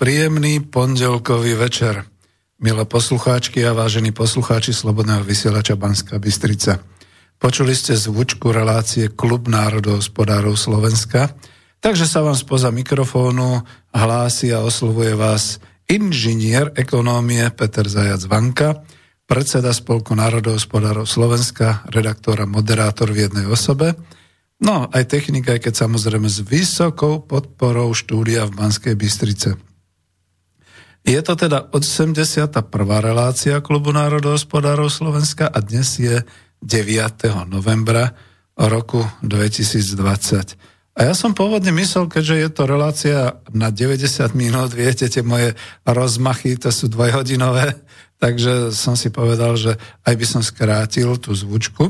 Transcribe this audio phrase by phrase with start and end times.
[0.00, 2.08] príjemný pondelkový večer.
[2.56, 6.80] Milé poslucháčky a vážení poslucháči Slobodného vysielača Banská Bystrica.
[7.36, 11.36] Počuli ste zvučku relácie Klub národohospodárov Slovenska,
[11.84, 13.60] takže sa vám spoza mikrofónu
[13.92, 18.80] hlási a oslovuje vás inžinier ekonómie Peter Zajac Vanka,
[19.28, 23.92] predseda Spolku národohospodárov Slovenska, redaktor a moderátor v jednej osobe–
[24.60, 29.69] No, aj technika, aj keď samozrejme s vysokou podporou štúdia v Banskej Bystrice.
[31.00, 32.52] Je to teda 81.
[33.00, 36.20] relácia Klubu národohospodárov Slovenska a dnes je
[36.60, 37.48] 9.
[37.48, 38.12] novembra
[38.52, 40.60] roku 2020.
[40.92, 43.18] A ja som pôvodne myslel, keďže je to relácia
[43.48, 45.56] na 90 minút, viete, tie moje
[45.88, 47.80] rozmachy, to sú dvojhodinové,
[48.20, 51.88] takže som si povedal, že aj by som skrátil tú zvučku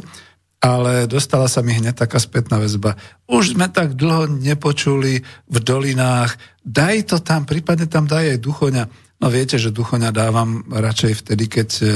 [0.60, 3.00] ale dostala sa mi hneď taká spätná väzba.
[3.25, 8.84] Už sme tak dlho nepočuli v dolinách, daj to tam, prípadne tam daj aj duchoňa.
[9.21, 11.89] No viete, že duchoňa dávam radšej vtedy, keď e,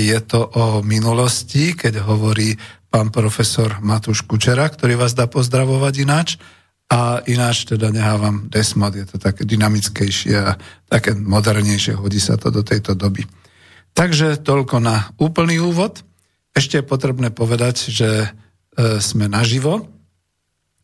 [0.00, 2.56] je to o minulosti, keď hovorí
[2.88, 6.28] pán profesor Matúš Kučera, ktorý vás dá pozdravovať ináč.
[6.90, 10.58] A ináč teda nehávam desmod, je to také dynamickejšie a
[10.90, 13.22] také modernejšie, hodí sa to do tejto doby.
[13.94, 16.02] Takže toľko na úplný úvod.
[16.54, 18.28] Ešte je potrebné povedať, že e,
[18.98, 19.86] sme naživo,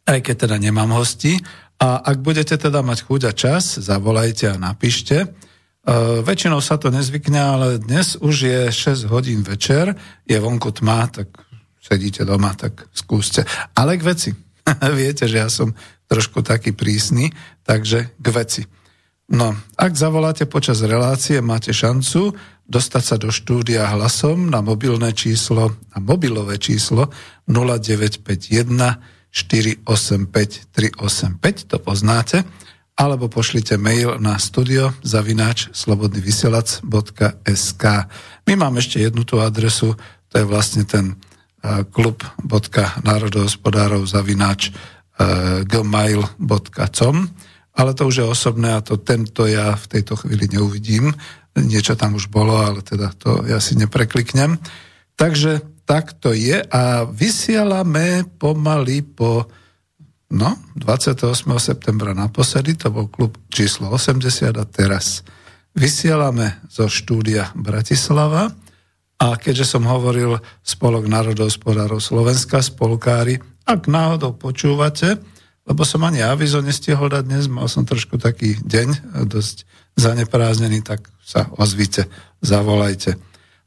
[0.07, 1.37] aj keď teda nemám hosti.
[1.77, 5.17] A ak budete teda mať chuť a čas, zavolajte a napíšte.
[5.23, 5.29] E,
[6.23, 11.35] väčšinou sa to nezvykne, ale dnes už je 6 hodín večer, je vonku tma, tak
[11.83, 13.47] sedíte doma, tak skúste.
[13.75, 14.31] Ale k veci.
[14.99, 15.75] Viete, že ja som
[16.07, 17.35] trošku taký prísny,
[17.67, 18.63] takže k veci.
[19.27, 22.31] No, ak zavoláte počas relácie, máte šancu
[22.63, 27.11] dostať sa do štúdia hlasom na mobilné číslo, na mobilové číslo
[27.51, 28.71] 0951
[29.35, 32.47] 485 385, to poznáte,
[32.95, 37.85] alebo pošlite mail na studio zavináč slobodnyvysielac.sk.
[38.47, 39.99] My máme ešte jednu tú adresu,
[40.31, 41.19] to je vlastne ten
[41.67, 44.71] klub.národohospodárov zavináč
[45.67, 47.17] gmail.com
[47.77, 51.13] ale to už je osobné a to tento ja v tejto chvíli neuvidím.
[51.57, 54.57] Niečo tam už bolo, ale teda to ja si neprekliknem.
[55.17, 59.47] Takže tak to je a vysielame pomaly po
[60.33, 61.47] no, 28.
[61.63, 65.23] septembra naposledy, to bol klub číslo 80 a teraz
[65.77, 68.51] vysielame zo štúdia Bratislava
[69.17, 75.23] a keďže som hovoril Spolok národohospodárov Slovenska, spolkári, ak náhodou počúvate,
[75.67, 79.67] lebo som ani avizo nestihol dať dnes, mal som trošku taký deň, dosť
[79.99, 82.07] zaneprázdnený, tak sa ozvite,
[82.39, 83.19] zavolajte.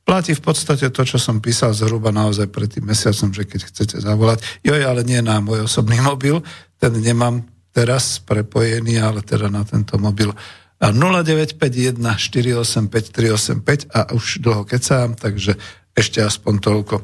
[0.07, 3.95] Platí v podstate to, čo som písal zhruba naozaj pred tým mesiacom, že keď chcete
[4.01, 6.41] zavolať, joj, ale nie na môj osobný mobil,
[6.79, 10.33] ten nemám teraz prepojený, ale teda na tento mobil
[10.79, 15.59] 0951 485 385 a už dlho kecám, takže
[15.91, 16.95] ešte aspoň toľko.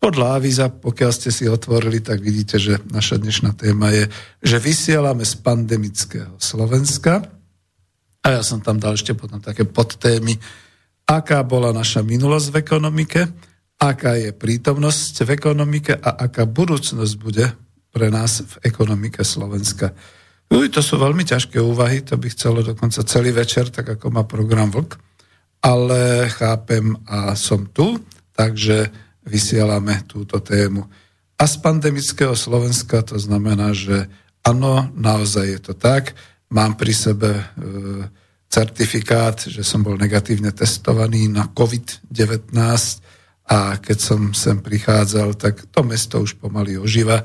[0.00, 4.08] Podľa avíza, pokiaľ ste si otvorili, tak vidíte, že naša dnešná téma je,
[4.40, 7.20] že vysielame z pandemického Slovenska.
[8.24, 10.40] A ja som tam dal ešte potom také podtémy,
[11.04, 13.20] aká bola naša minulosť v ekonomike,
[13.76, 17.52] aká je prítomnosť v ekonomike a aká budúcnosť bude
[17.92, 19.92] pre nás v ekonomike Slovenska.
[20.48, 24.24] Uj, to sú veľmi ťažké úvahy, to by chcelo dokonca celý večer, tak ako má
[24.24, 24.96] program Vlk,
[25.60, 28.00] ale chápem a som tu,
[28.32, 30.86] takže vysielame túto tému.
[31.40, 34.08] A z pandemického Slovenska to znamená, že
[34.44, 36.12] áno, naozaj je to tak.
[36.52, 37.44] Mám pri sebe e,
[38.50, 42.52] certifikát, že som bol negatívne testovaný na COVID-19
[43.50, 47.22] a keď som sem prichádzal, tak to mesto už pomaly ožíva.
[47.22, 47.24] E,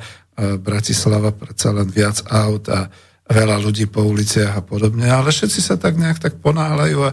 [0.55, 2.87] Bratislava predsa len viac aut a
[3.25, 7.11] veľa ľudí po uliciach a podobne, ale všetci sa tak nejak tak ponáhľajú a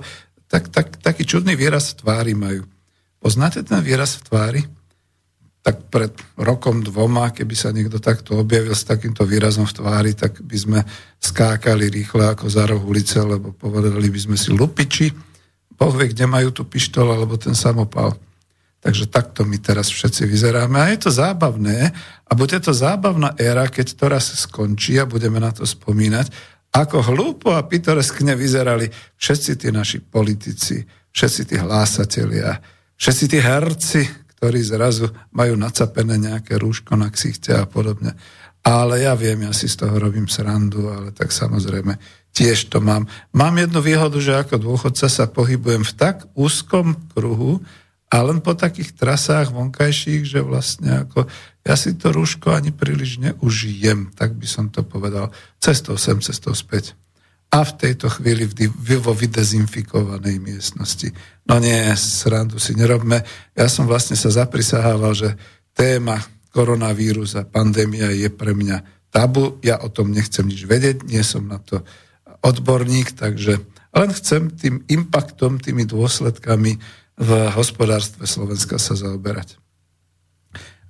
[0.52, 2.68] tak, tak, taký čudný výraz v tvári majú.
[3.22, 4.62] Poznáte ten výraz v tvári?
[5.62, 10.42] Tak pred rokom, dvoma, keby sa niekto takto objavil s takýmto výrazom v tvári, tak
[10.42, 10.80] by sme
[11.22, 15.14] skákali rýchle ako za roh ulice, lebo povedali by sme si lupiči,
[15.78, 18.14] Boh vie, kde majú tú pištol alebo ten samopal.
[18.82, 20.78] Takže takto my teraz všetci vyzeráme.
[20.78, 21.94] A je to zábavné.
[22.26, 26.30] A bude to zábavná éra, keď to raz skončí a budeme na to spomínať,
[26.72, 28.88] ako hlúpo a pitoreskne vyzerali
[29.20, 30.82] všetci tí naši politici,
[31.12, 32.58] všetci tí hlásatelia,
[32.96, 34.02] Všetci tí herci,
[34.36, 38.18] ktorí zrazu majú nacapené nejaké rúško na ksichte a podobne.
[38.62, 41.98] Ale ja viem, ja si z toho robím srandu, ale tak samozrejme
[42.34, 43.06] tiež to mám.
[43.34, 47.62] Mám jednu výhodu, že ako dôchodca sa pohybujem v tak úzkom kruhu
[48.12, 51.26] a len po takých trasách vonkajších, že vlastne ako
[51.62, 55.30] ja si to rúško ani príliš neužijem, tak by som to povedal,
[55.62, 56.98] cestou sem, cestou späť
[57.52, 58.48] a v tejto chvíli
[58.96, 61.12] vo vydezinfikovanej miestnosti.
[61.44, 63.20] No nie, srandu si nerobme.
[63.52, 65.36] Ja som vlastne sa zaprisahával, že
[65.76, 66.16] téma
[66.48, 69.60] koronavírus a pandémia je pre mňa tabu.
[69.60, 71.84] Ja o tom nechcem nič vedieť, nie som na to
[72.40, 73.60] odborník, takže
[73.92, 76.80] len chcem tým impaktom, tými dôsledkami
[77.20, 79.61] v hospodárstve Slovenska sa zaoberať.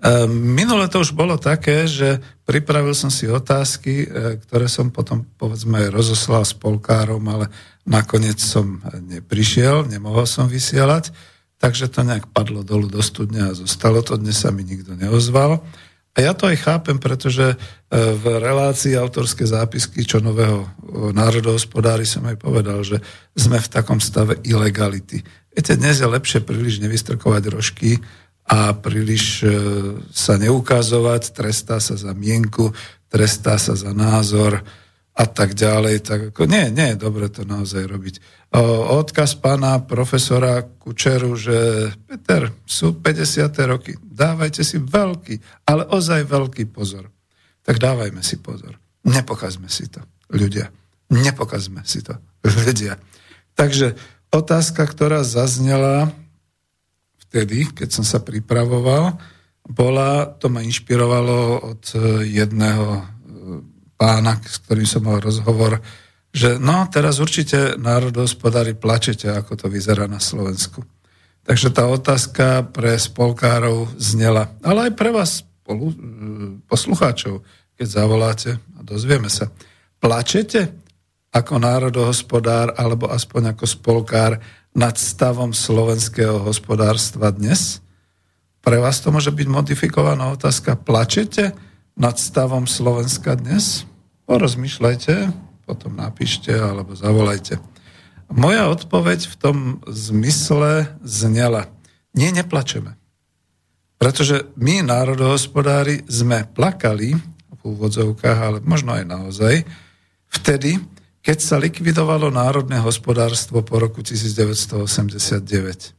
[0.03, 4.07] Ehm, minule to už bolo také, že pripravil som si otázky, e,
[4.43, 7.47] ktoré som potom povedzme rozoslal spolkárom, ale
[7.87, 11.15] nakoniec som neprišiel, nemohol som vysielať,
[11.63, 15.63] takže to nejak padlo dolu do studne a zostalo to, dnes sa mi nikto neozval.
[16.13, 17.57] A ja to aj chápem, pretože e,
[17.95, 20.67] v relácii autorské zápisky čo nového
[21.15, 22.99] národohospodári som aj povedal, že
[23.39, 25.23] sme v takom stave ilegality.
[25.55, 28.03] Viete, dnes je lepšie príliš nevystrkovať rožky,
[28.47, 29.49] a príliš e,
[30.11, 32.75] sa neukazovať, trestá sa za mienku,
[33.07, 34.61] trestá sa za názor
[35.13, 35.97] a tak ďalej.
[36.03, 38.15] Tak ako, nie, nie je dobre to naozaj robiť.
[38.53, 43.49] O, odkaz pána profesora Kučeru, že Peter, sú 50.
[43.69, 47.09] roky, dávajte si veľký, ale ozaj veľký pozor.
[47.63, 48.77] Tak dávajme si pozor.
[49.07, 50.69] Nepokazme si to, ľudia.
[51.13, 52.17] Nepokazme si to,
[52.67, 52.99] ľudia.
[53.53, 53.95] Takže
[54.33, 56.11] otázka, ktorá zaznela,
[57.33, 59.17] vtedy, keď som sa pripravoval,
[59.65, 63.03] bola, to ma inšpirovalo od e, jedného e,
[63.97, 65.81] pána, s ktorým som mal rozhovor,
[66.29, 70.85] že no, teraz určite národohospodári plačete, ako to vyzerá na Slovensku.
[71.49, 75.97] Takže tá otázka pre spolkárov znela, ale aj pre vás spolu, e,
[76.69, 77.41] poslucháčov,
[77.81, 79.49] keď zavoláte a dozvieme sa.
[79.97, 80.69] Plačete
[81.33, 84.37] ako národohospodár alebo aspoň ako spolkár
[84.73, 87.85] nad stavom slovenského hospodárstva dnes?
[88.65, 90.79] Pre vás to môže byť modifikovaná otázka.
[90.81, 91.53] Plačete
[91.99, 93.85] nad stavom Slovenska dnes?
[94.25, 95.35] Porozmýšľajte,
[95.69, 97.61] potom napíšte alebo zavolajte.
[98.33, 101.69] Moja odpoveď v tom zmysle znela.
[102.17, 102.97] Nie, neplačeme.
[104.01, 107.13] Pretože my, národohospodári, sme plakali
[107.53, 109.55] v úvodzovkách, ale možno aj naozaj,
[110.33, 110.81] vtedy,
[111.23, 115.95] keď sa likvidovalo národné hospodárstvo po roku 1989.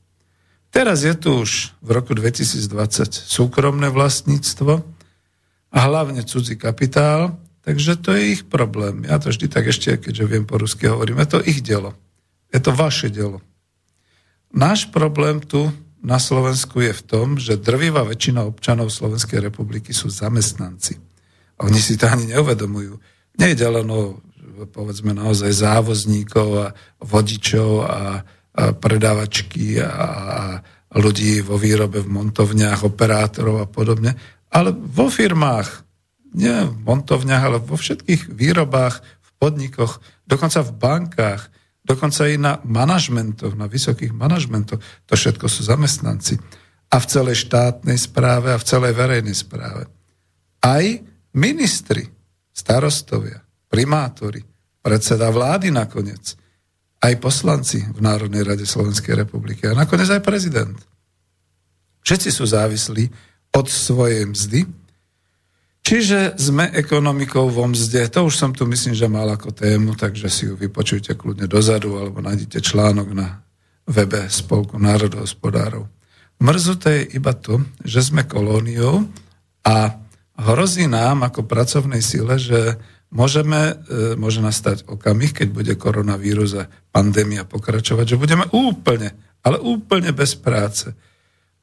[0.74, 2.60] Teraz je tu už v roku 2020
[3.08, 4.84] súkromné vlastníctvo
[5.74, 9.08] a hlavne cudzí kapitál, takže to je ich problém.
[9.08, 11.96] Ja to vždy tak ešte, keďže viem po rusky hovorím, je to ich dielo.
[12.52, 13.40] Je to vaše dielo.
[14.54, 15.72] Náš problém tu
[16.04, 21.00] na Slovensku je v tom, že drvivá väčšina občanov Slovenskej republiky sú zamestnanci.
[21.58, 23.00] A oni si to ani neuvedomujú.
[23.40, 24.20] Nejde len o
[24.70, 26.68] povedzme naozaj závozníkov a
[27.02, 28.00] vodičov a
[28.54, 30.42] a predávačky a, a
[30.94, 34.14] ľudí vo výrobe v montovniach, operátorov a podobne,
[34.54, 35.82] ale vo firmách,
[36.38, 39.98] nie v montovniach, ale vo všetkých výrobách, v podnikoch,
[40.30, 41.42] dokonca v bankách,
[41.82, 44.78] dokonca i na manažmentoch, na vysokých manažmentoch,
[45.10, 46.38] to všetko sú zamestnanci.
[46.94, 49.90] A v celej štátnej správe a v celej verejnej správe.
[50.62, 50.86] Aj
[51.34, 52.06] ministri,
[52.54, 53.42] starostovia,
[53.74, 54.46] primátori,
[54.86, 56.38] predseda vlády nakoniec–
[57.04, 60.80] aj poslanci v Národnej rade Slovenskej republiky a nakoniec aj prezident.
[62.08, 63.12] Všetci sú závislí
[63.54, 64.64] od svojej mzdy,
[65.84, 68.08] čiže sme ekonomikou vo mzde.
[68.16, 72.00] To už som tu myslím, že mal ako tému, takže si ju vypočujte kľudne dozadu
[72.00, 73.44] alebo nájdete článok na
[73.84, 75.84] webe Spolku národohospodárov.
[76.40, 79.04] Mrzuté je iba to, že sme kolóniou
[79.64, 80.00] a
[80.40, 82.80] hrozí nám ako pracovnej sile, že
[83.14, 89.14] môžeme, e, môže nastať okamih, keď bude koronavírus a pandémia pokračovať, že budeme úplne,
[89.46, 90.90] ale úplne bez práce.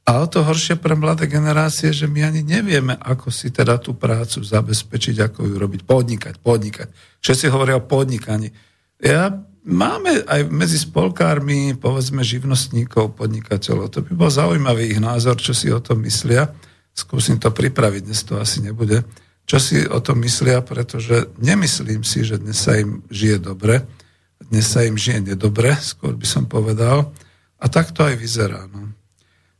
[0.07, 3.93] A o to horšie pre mladé generácie, že my ani nevieme, ako si teda tú
[3.93, 6.87] prácu zabezpečiť, ako ju robiť, podnikať, podnikať.
[7.21, 8.49] Všetci hovoria o podnikaní.
[8.97, 9.29] Ja
[9.61, 13.93] máme aj medzi spolkármi, povedzme, živnostníkov, podnikateľov.
[13.93, 16.49] To by bol zaujímavý ich názor, čo si o tom myslia.
[16.97, 19.05] Skúsim to pripraviť, dnes to asi nebude
[19.51, 23.83] čo si o tom myslia, pretože nemyslím si, že dnes sa im žije dobre,
[24.47, 27.11] dnes sa im žije nedobre, skôr by som povedal.
[27.59, 28.71] A tak to aj vyzerá.
[28.71, 28.95] No.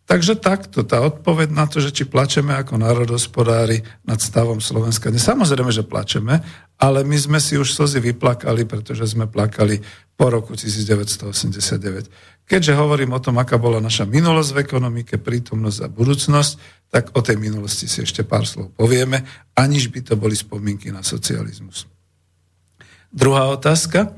[0.08, 5.12] Takže takto, tá odpoveď na to, že či plačeme ako národospodári nad stavom Slovenska.
[5.12, 6.40] Samozrejme, že plačeme,
[6.80, 9.84] ale my sme si už slzy vyplakali, pretože sme plakali
[10.16, 12.48] po roku 1989.
[12.48, 16.52] Keďže hovorím o tom, aká bola naša minulosť v ekonomike, prítomnosť a budúcnosť,
[16.92, 19.24] tak o tej minulosti si ešte pár slov povieme,
[19.56, 21.88] aniž by to boli spomienky na socializmus.
[23.08, 24.12] Druhá otázka.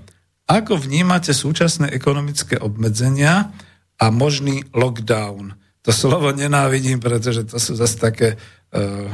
[0.49, 3.53] Ako vnímate súčasné ekonomické obmedzenia
[3.95, 5.55] a možný lockdown?
[5.85, 9.07] To slovo nenávidím, pretože to sú zase také, uh,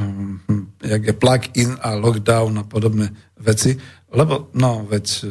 [0.80, 3.76] jak je plug-in a lockdown a podobné veci.
[4.10, 5.30] Lebo, no, veď uh,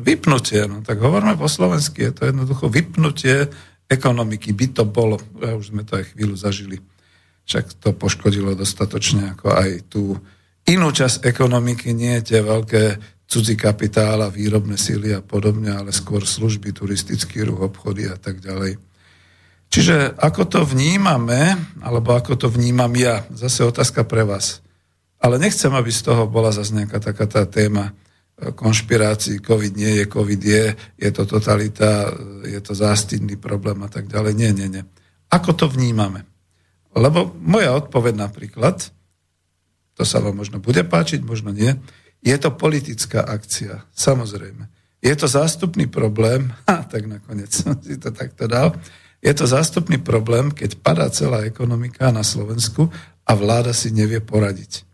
[0.00, 3.50] vypnutie, no tak hovoríme po slovensky, je to jednoducho vypnutie
[3.84, 6.80] ekonomiky, by to bolo, už sme to aj chvíľu zažili
[7.44, 10.16] však to poškodilo dostatočne ako aj tú
[10.64, 16.24] inú časť ekonomiky, nie tie veľké cudzí kapitál a výrobné síly a podobne, ale skôr
[16.24, 18.80] služby, turistický ruch, obchody a tak ďalej.
[19.72, 24.62] Čiže ako to vnímame, alebo ako to vnímam ja, zase otázka pre vás.
[25.18, 27.96] Ale nechcem, aby z toho bola zase nejaká taká tá téma
[28.34, 30.64] konšpirácií, COVID nie je, COVID je,
[31.00, 32.12] je to totalita,
[32.44, 34.32] je to zástydný problém a tak ďalej.
[34.36, 34.82] Nie, nie, nie.
[35.32, 36.33] Ako to vnímame?
[36.94, 38.90] Lebo moja odpoveď napríklad,
[39.94, 41.74] to sa vám možno bude páčiť, možno nie,
[42.24, 44.70] je to politická akcia, samozrejme.
[45.04, 48.72] Je to zástupný problém, ha, tak nakoniec som si to takto dal,
[49.24, 52.92] je to zástupný problém, keď padá celá ekonomika na Slovensku
[53.24, 54.84] a vláda si nevie poradiť.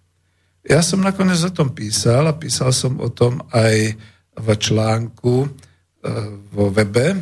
[0.62, 3.96] Ja som nakoniec o tom písal a písal som o tom aj
[4.38, 5.48] v článku e,
[6.52, 7.18] vo webe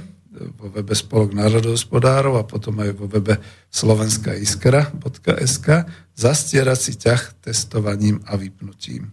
[0.54, 5.68] vo webe Spolok národohospodárov a potom aj vo webe slovenskaiskra.sk
[6.14, 9.12] zastierací ťah testovaním a vypnutím.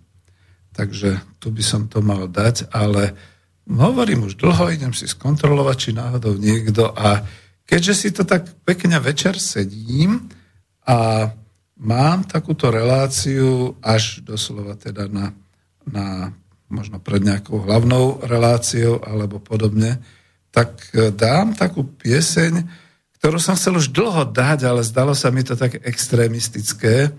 [0.75, 3.15] Takže tu by som to mal dať, ale
[3.65, 7.25] hovorím už dlho, idem si skontrolovať, či náhodou niekto a
[7.65, 10.29] keďže si to tak pekne večer sedím
[10.85, 11.31] a
[11.79, 15.33] mám takúto reláciu až doslova teda na,
[15.89, 16.29] na
[16.69, 20.01] možno pred nejakou hlavnou reláciou alebo podobne,
[20.55, 22.63] tak e, dám takú pieseň,
[23.19, 27.11] ktorú som chcel už dlho dať, ale zdalo sa mi to tak extrémistické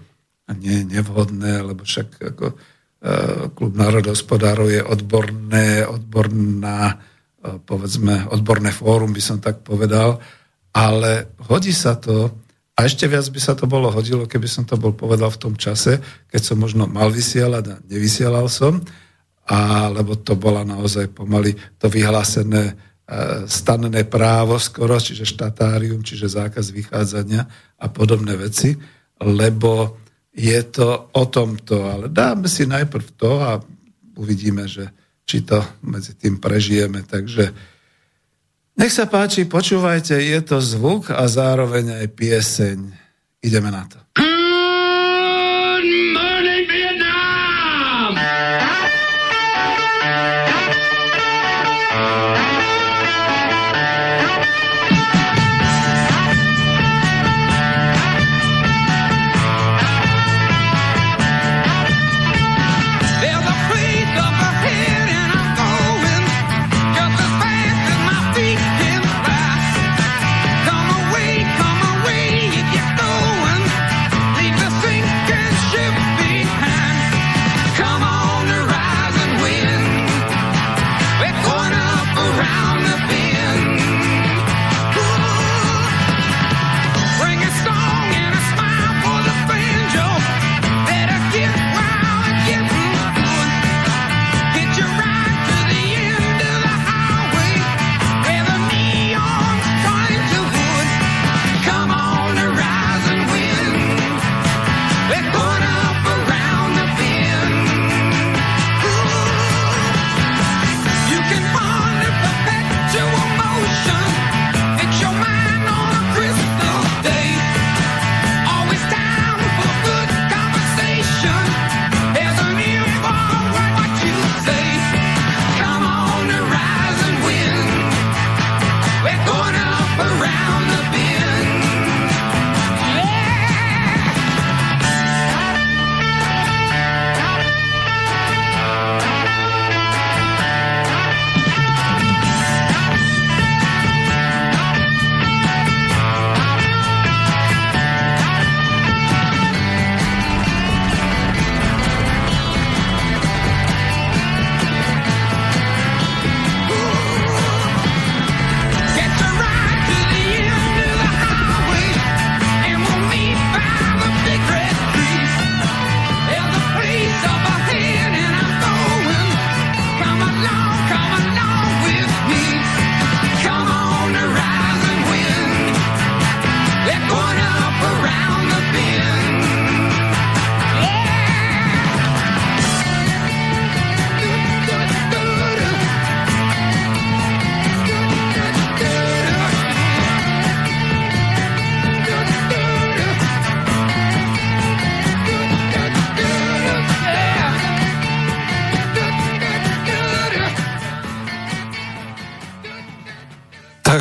[0.49, 2.55] a nie nevhodné, lebo však ako e,
[3.53, 6.97] klub národohospodárov je odborné, odborná,
[7.45, 10.17] e, povedzme, odborné fórum, by som tak povedal,
[10.73, 12.33] ale hodí sa to
[12.77, 15.55] a ešte viac by sa to bolo hodilo, keby som to bol povedal v tom
[15.61, 16.01] čase,
[16.33, 18.81] keď som možno mal vysielať a nevysielal som,
[19.45, 22.96] a, lebo to bola naozaj pomaly to vyhlásené
[23.47, 27.47] stanné právo skoro, čiže štatárium, čiže zákaz vychádzania
[27.79, 28.75] a podobné veci,
[29.23, 30.03] lebo
[30.35, 31.87] je to o tomto.
[31.87, 33.63] Ale dáme si najprv to a
[34.19, 34.91] uvidíme, že
[35.23, 37.07] či to medzi tým prežijeme.
[37.07, 37.55] Takže
[38.77, 42.79] nech sa páči, počúvajte, je to zvuk a zároveň aj pieseň.
[43.41, 43.99] Ideme na to.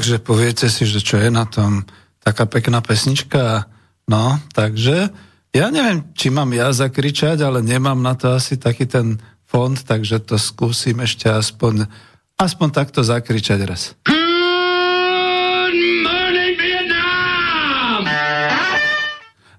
[0.05, 1.81] Takže poviete si, že čo je na tom
[2.21, 3.65] taká pekná pesnička.
[4.05, 5.09] No, takže
[5.49, 9.17] ja neviem, či mám ja zakričať, ale nemám na to asi taký ten
[9.49, 11.89] fond, takže to skúsim ešte aspoň,
[12.37, 13.97] aspoň takto zakričať raz.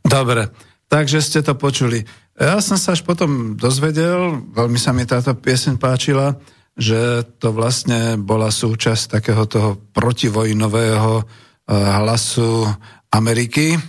[0.06, 0.54] Dobre,
[0.86, 2.06] takže ste to počuli.
[2.38, 6.38] Ja som sa až potom dozvedel, veľmi sa mi táto pieseň páčila,
[6.76, 11.24] že to vlastne bola súčasť takého toho protivojnového eh,
[11.72, 12.68] hlasu
[13.10, 13.80] Ameriky.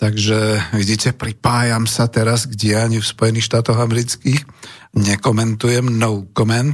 [0.00, 4.40] Takže vidíte, pripájam sa teraz k dianiu v Spojených štátoch amerických.
[4.96, 6.72] Nekomentujem, no comment,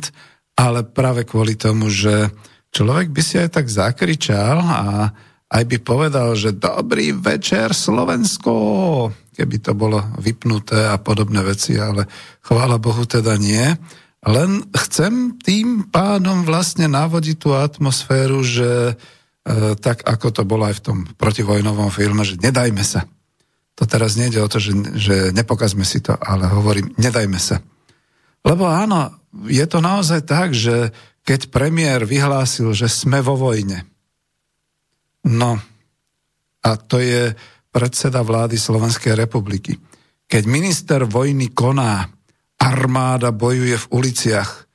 [0.55, 2.31] ale práve kvôli tomu, že
[2.71, 5.11] človek by si aj tak zakričal a
[5.47, 8.53] aj by povedal, že dobrý večer Slovensko,
[9.35, 12.07] keby to bolo vypnuté a podobné veci, ale
[12.42, 13.75] chvála Bohu teda nie.
[14.27, 18.95] Len chcem tým pádom vlastne navodiť tú atmosféru, že e,
[19.79, 23.07] tak ako to bolo aj v tom protivojnovom filme, že nedajme sa.
[23.79, 27.62] To teraz nejde o to, že, že nepokazme si to, ale hovorím, nedajme sa.
[28.43, 29.15] Lebo áno,
[29.47, 30.91] je to naozaj tak, že
[31.23, 33.87] keď premiér vyhlásil, že sme vo vojne,
[35.23, 35.59] no
[36.67, 37.31] a to je
[37.71, 39.79] predseda vlády Slovenskej republiky.
[40.27, 42.15] Keď minister vojny koná
[42.61, 44.66] armáda bojuje v uliciach,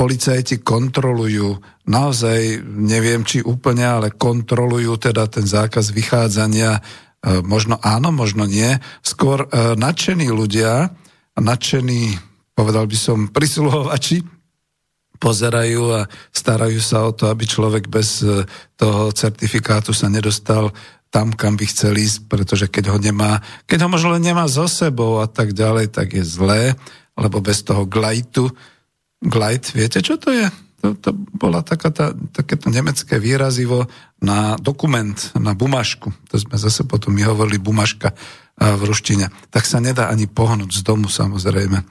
[0.00, 6.80] policajti kontrolujú, naozaj neviem, či úplne, ale kontrolujú teda ten zákaz vychádzania, e,
[7.44, 10.88] možno áno, možno nie, skôr e, nadšení ľudia,
[11.36, 12.16] nadšení,
[12.56, 14.24] povedal by som, prisluhovači,
[15.20, 18.48] pozerajú a starajú sa o to, aby človek bez e,
[18.80, 20.72] toho certifikátu sa nedostal
[21.12, 24.64] tam, kam by chcel ísť, pretože keď ho nemá, keď ho možno len nemá so
[24.64, 26.72] sebou a tak ďalej, tak je zlé
[27.20, 28.48] lebo bez toho glajtu,
[29.20, 30.48] glajt, viete čo to je?
[30.80, 33.84] To, to bola taká tá, takéto nemecké výrazivo
[34.24, 36.08] na dokument, na bumašku.
[36.32, 38.16] To sme zase potom my hovorili bumaška
[38.56, 39.28] v ruštine.
[39.52, 41.84] Tak sa nedá ani pohnúť z domu samozrejme.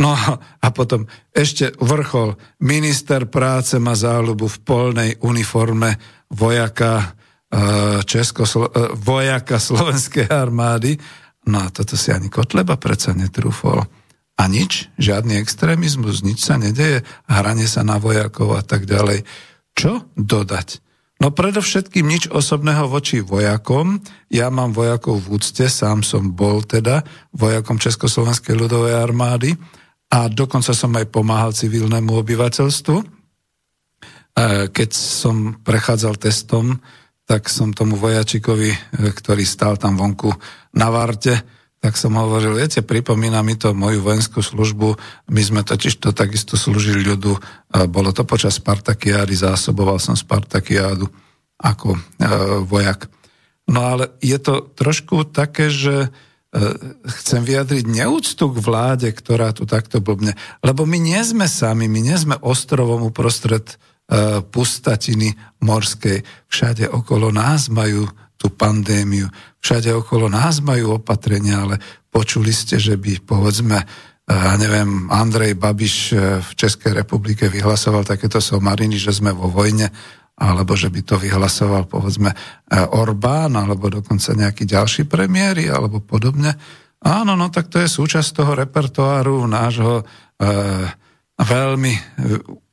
[0.00, 0.16] No
[0.64, 1.04] a potom
[1.36, 2.40] ešte vrchol.
[2.64, 6.00] Minister práce má záľubu v polnej uniforme
[6.32, 7.06] vojaka, e,
[8.08, 10.96] Českoslo- e, vojaka slovenskej armády.
[11.48, 13.84] No a toto si ani Kotleba predsa netrúfol.
[14.40, 19.28] A nič, žiadny extrémizmus, nič sa nedeje, hranie sa na vojakov a tak ďalej.
[19.76, 20.82] Čo dodať?
[21.22, 24.02] No predovšetkým nič osobného voči vojakom.
[24.26, 29.54] Ja mám vojakov v úcte, sám som bol teda vojakom Československej ľudovej armády
[30.10, 32.96] a dokonca som aj pomáhal civilnému obyvateľstvu.
[32.98, 33.06] E,
[34.74, 36.82] keď som prechádzal testom,
[37.22, 38.78] tak som tomu vojačikovi, e,
[39.14, 40.34] ktorý stál tam vonku
[40.74, 41.38] na varte,
[41.82, 44.94] tak som hovoril, viete, pripomína mi to moju vojenskú službu,
[45.34, 47.34] my sme totiž to takisto slúžili ľudu,
[47.90, 51.10] bolo to počas Spartakiády, zásoboval som Spartakiádu
[51.58, 52.00] ako e,
[52.62, 53.10] vojak.
[53.66, 56.08] No ale je to trošku také, že e,
[57.22, 60.38] chcem vyjadriť neúctu k vláde, ktorá tu takto blbne.
[60.62, 63.74] Lebo my nie sme sami, my nie sme ostrovom uprostred
[64.06, 66.22] e, pustatiny morskej.
[66.50, 68.10] Všade okolo nás majú
[68.42, 69.30] tú pandémiu.
[69.62, 71.78] Všade okolo nás majú opatrenia, ale
[72.10, 73.86] počuli ste, že by, povedzme, eh,
[74.26, 79.86] ja neviem, Andrej Babiš eh, v Českej republike vyhlasoval takéto somariny, že sme vo vojne,
[80.34, 86.58] alebo že by to vyhlasoval, povedzme, eh, Orbán, alebo dokonca nejaký ďalší premiéry, alebo podobne.
[87.02, 90.06] Áno, no tak to je súčasť toho repertoáru nášho
[90.38, 90.46] e,
[91.34, 91.94] veľmi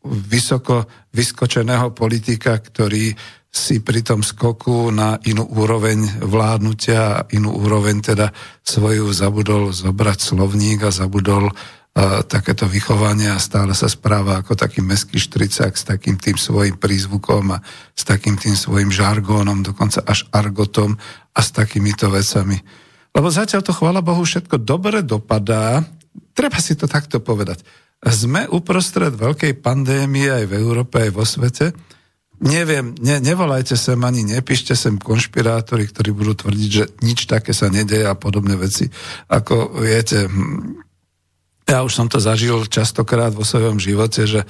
[0.05, 3.09] vysoko vyskočeného politika, ktorý
[3.49, 8.29] si pri tom skoku na inú úroveň vládnutia, inú úroveň teda
[8.61, 14.85] svoju zabudol zobrať slovník a zabudol uh, takéto vychovanie a stále sa správa ako taký
[14.85, 17.61] meský štricák s takým tým svojim prízvukom a
[17.97, 21.01] s takým tým svojim žargónom, dokonca až argotom
[21.33, 22.61] a s takýmito vecami.
[23.17, 25.81] Lebo zatiaľ to, chvála Bohu, všetko dobre dopadá.
[26.37, 27.65] Treba si to takto povedať.
[28.05, 31.73] Sme uprostred veľkej pandémie aj v Európe, aj vo svete
[32.39, 37.67] neviem, ne, nevolajte sem ani nepíšte sem konšpirátori, ktorí budú tvrdiť, že nič také sa
[37.67, 38.87] nedeje a podobné veci.
[39.27, 40.79] Ako viete, hm,
[41.67, 44.47] ja už som to zažil častokrát vo svojom živote, že e,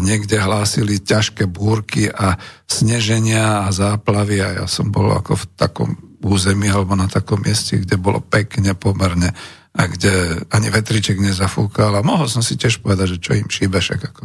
[0.00, 5.90] niekde hlásili ťažké búrky a sneženia a záplavy a ja som bol ako v takom
[6.22, 9.34] území alebo na takom mieste, kde bolo pekne pomerne
[9.76, 13.76] a kde ani vetriček nezafúkal a mohol som si tiež povedať, že čo im šíbe,
[13.76, 14.22] však ako,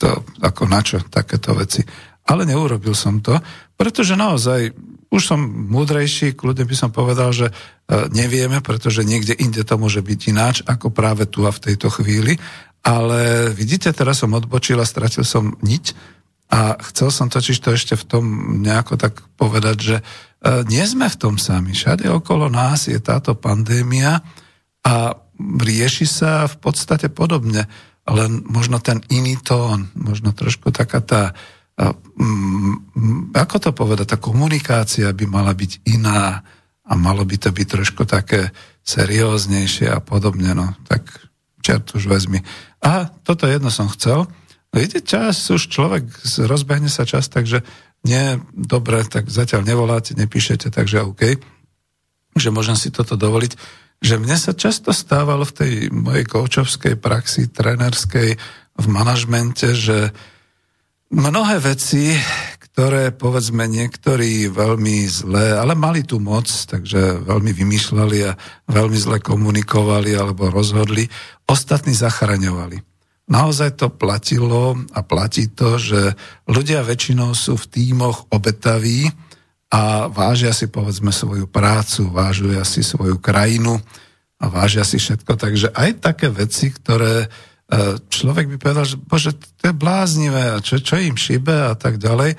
[0.00, 0.08] to,
[0.40, 1.84] ako na čo takéto veci
[2.24, 3.36] ale neurobil som to,
[3.76, 4.72] pretože naozaj
[5.14, 7.54] už som múdrejší, kľudne by som povedal, že e,
[8.10, 12.34] nevieme, pretože niekde inde to môže byť ináč, ako práve tu a v tejto chvíli.
[12.82, 15.94] Ale vidíte, teraz som odbočil a stratil som niť
[16.52, 18.24] a chcel som totiž to ešte v tom
[18.60, 20.02] nejako tak povedať, že e,
[20.66, 21.72] nie sme v tom sami.
[21.72, 24.18] Všade okolo nás je táto pandémia
[24.82, 27.70] a rieši sa v podstate podobne,
[28.04, 31.22] len možno ten iný tón, možno trošku taká tá
[33.34, 36.46] ako to povedať, tá komunikácia by mala byť iná
[36.84, 38.54] a malo by to byť trošku také
[38.86, 41.08] serióznejšie a podobne, no tak
[41.64, 42.44] čert už vezmi.
[42.84, 44.28] A toto jedno som chcel.
[44.70, 46.04] Viete, čas už človek,
[46.44, 47.64] rozbehne sa čas, takže
[48.04, 51.40] nie, dobre, tak zatiaľ nevoláte, nepíšete, takže OK,
[52.36, 53.56] že môžem si toto dovoliť,
[54.04, 58.36] že mne sa často stávalo v tej mojej koučovskej praxi, trenerskej,
[58.74, 60.12] v manažmente, že
[61.10, 62.14] mnohé veci,
[62.74, 68.34] ktoré povedzme niektorí veľmi zle, ale mali tu moc, takže veľmi vymýšľali a
[68.66, 71.06] veľmi zle komunikovali alebo rozhodli,
[71.46, 72.82] ostatní zachraňovali.
[73.24, 76.12] Naozaj to platilo a platí to, že
[76.50, 79.08] ľudia väčšinou sú v tímoch obetaví
[79.72, 83.80] a vážia si povedzme svoju prácu, vážia si svoju krajinu
[84.36, 85.40] a vážia si všetko.
[85.40, 87.30] Takže aj také veci, ktoré
[88.12, 92.36] človek by povedal, že bože, to je bláznivé, čo, čo im šibe a tak ďalej,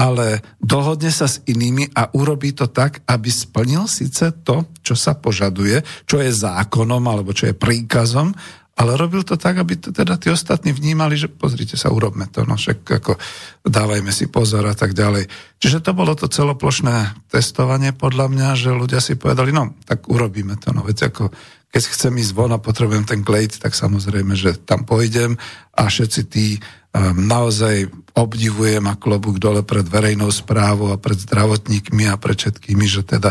[0.00, 5.12] ale dohodne sa s inými a urobí to tak, aby splnil síce to, čo sa
[5.12, 8.32] požaduje, čo je zákonom alebo čo je príkazom,
[8.80, 12.48] ale robil to tak, aby to teda tí ostatní vnímali, že pozrite sa, urobme to,
[12.48, 13.12] no však ako
[13.60, 15.28] dávajme si pozor a tak ďalej.
[15.60, 20.56] Čiže to bolo to celoplošné testovanie podľa mňa, že ľudia si povedali, no tak urobíme
[20.56, 21.28] to, no veď ako
[21.70, 25.38] keď chcem ísť von a potrebujem ten glejt, tak samozrejme, že tam pôjdem
[25.70, 27.86] a všetci tí um, naozaj
[28.18, 33.30] obdivujem a klobúk dole pred verejnou správou a pred zdravotníkmi a pred všetkými, že teda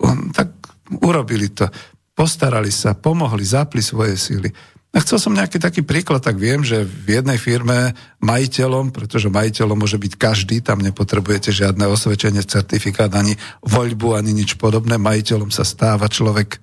[0.00, 0.56] um, tak
[1.04, 1.68] urobili to,
[2.16, 4.48] postarali sa, pomohli, zapli svoje síly.
[4.94, 9.74] A chcel som nejaký taký príklad, tak viem, že v jednej firme majiteľom, pretože majiteľom
[9.74, 13.34] môže byť každý, tam nepotrebujete žiadne osvedčenie, certifikát, ani
[13.66, 16.62] voľbu, ani nič podobné, majiteľom sa stáva človek.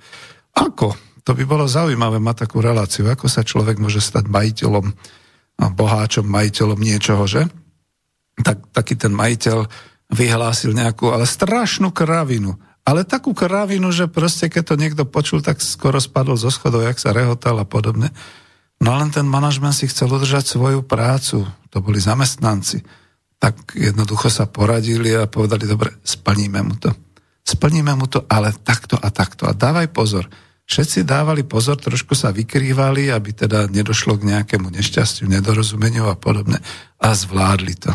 [0.56, 4.90] Ako to by bolo zaujímavé mať takú reláciu, ako sa človek môže stať majiteľom,
[5.78, 7.46] boháčom, majiteľom niečoho, že?
[8.42, 9.70] Tak, taký ten majiteľ
[10.12, 12.58] vyhlásil nejakú, ale strašnú kravinu.
[12.82, 16.98] Ale takú kravinu, že proste keď to niekto počul, tak skoro spadol zo schodov, jak
[16.98, 18.10] sa rehotal a podobne.
[18.82, 21.46] No len ten manažment si chcel udržať svoju prácu.
[21.46, 22.82] To boli zamestnanci.
[23.38, 26.90] Tak jednoducho sa poradili a povedali, dobre, splníme mu to.
[27.46, 29.46] Splníme mu to, ale takto a takto.
[29.46, 30.26] A dávaj pozor.
[30.72, 36.64] Všetci dávali pozor, trošku sa vykrývali, aby teda nedošlo k nejakému nešťastiu, nedorozumeniu a podobne.
[36.96, 37.92] A zvládli to.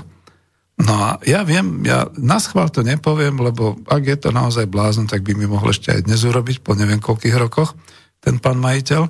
[0.76, 5.08] No a ja viem, ja na schvál to nepoviem, lebo ak je to naozaj blázon,
[5.08, 7.72] tak by mi mohol ešte aj dnes urobiť po neviem koľkých rokoch
[8.20, 9.08] ten pán majiteľ.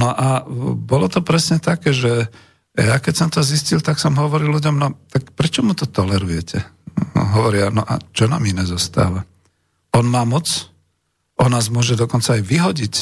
[0.00, 0.40] No a
[0.72, 2.32] bolo to presne také, že
[2.72, 6.64] ja keď som to zistil, tak som hovoril ľuďom, no tak prečo mu to tolerujete?
[7.12, 9.28] No, hovoria, no a čo nám iné zostáva?
[9.92, 10.72] On má moc,
[11.38, 12.94] on nás môže dokonca aj vyhodiť,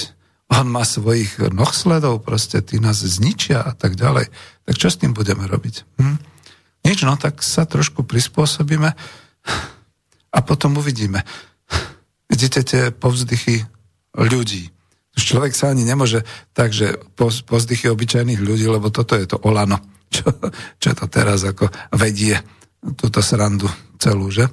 [0.52, 4.28] on má svojich nohsledov, proste tí nás zničia a tak ďalej.
[4.68, 5.74] Tak čo s tým budeme robiť?
[5.96, 6.18] Hm?
[6.84, 8.90] Nič, no tak sa trošku prispôsobíme
[10.32, 11.24] a potom uvidíme.
[12.28, 13.64] Vidíte tie povzdychy
[14.16, 14.68] ľudí.
[15.12, 16.24] Človek sa ani nemôže
[16.56, 16.96] tak, že
[17.92, 19.76] obyčajných ľudí, lebo toto je to olano,
[20.14, 20.32] čo,
[20.80, 22.36] čo to teraz ako vedie
[22.96, 23.68] túto srandu
[24.00, 24.48] celú, že?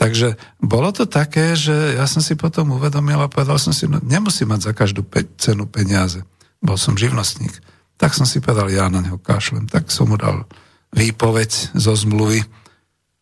[0.00, 4.00] Takže bolo to také, že ja som si potom uvedomil a povedal som si, no
[4.02, 6.24] nemusím mať za každú pe- cenu peniaze.
[6.58, 7.52] Bol som živnostník.
[8.00, 9.70] Tak som si povedal, ja na neho kašlem.
[9.70, 10.48] Tak som mu dal
[10.90, 12.42] výpoveď zo zmluvy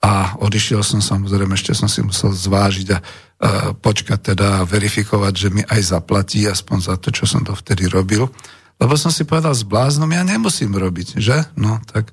[0.01, 2.99] a odišiel som samozrejme, ešte som si musel zvážiť a
[3.81, 7.89] počkať teda a verifikovať, že mi aj zaplatí aspoň za to, čo som to vtedy
[7.89, 8.29] robil.
[8.81, 11.45] Lebo som si povedal, s bláznom ja nemusím robiť, že?
[11.57, 12.13] No tak.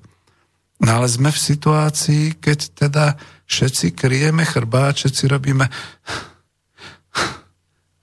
[0.83, 3.05] No ale sme v situácii, keď teda
[3.47, 5.71] všetci kryjeme chrbát, všetci robíme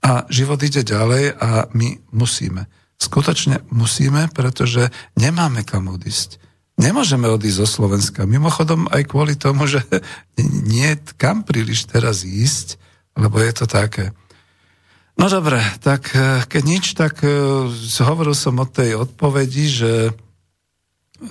[0.05, 2.69] a život ide ďalej a my musíme.
[3.01, 6.37] Skutočne musíme, pretože nemáme kam odísť.
[6.77, 8.29] Nemôžeme odísť zo Slovenska.
[8.29, 9.81] Mimochodom aj kvôli tomu, že
[10.69, 12.77] nie kam príliš teraz ísť,
[13.17, 14.13] lebo je to také.
[15.15, 17.31] No dobre, tak e, keď nič, tak e,
[18.03, 19.93] hovoril som o tej odpovedi, že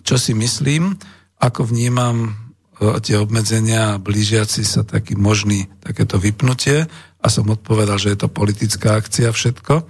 [0.00, 0.96] čo si myslím,
[1.36, 2.32] ako vnímam
[2.78, 6.86] tie obmedzenia blížiaci sa taký možný takéto vypnutie
[7.22, 9.86] a som odpovedal, že je to politická akcia všetko.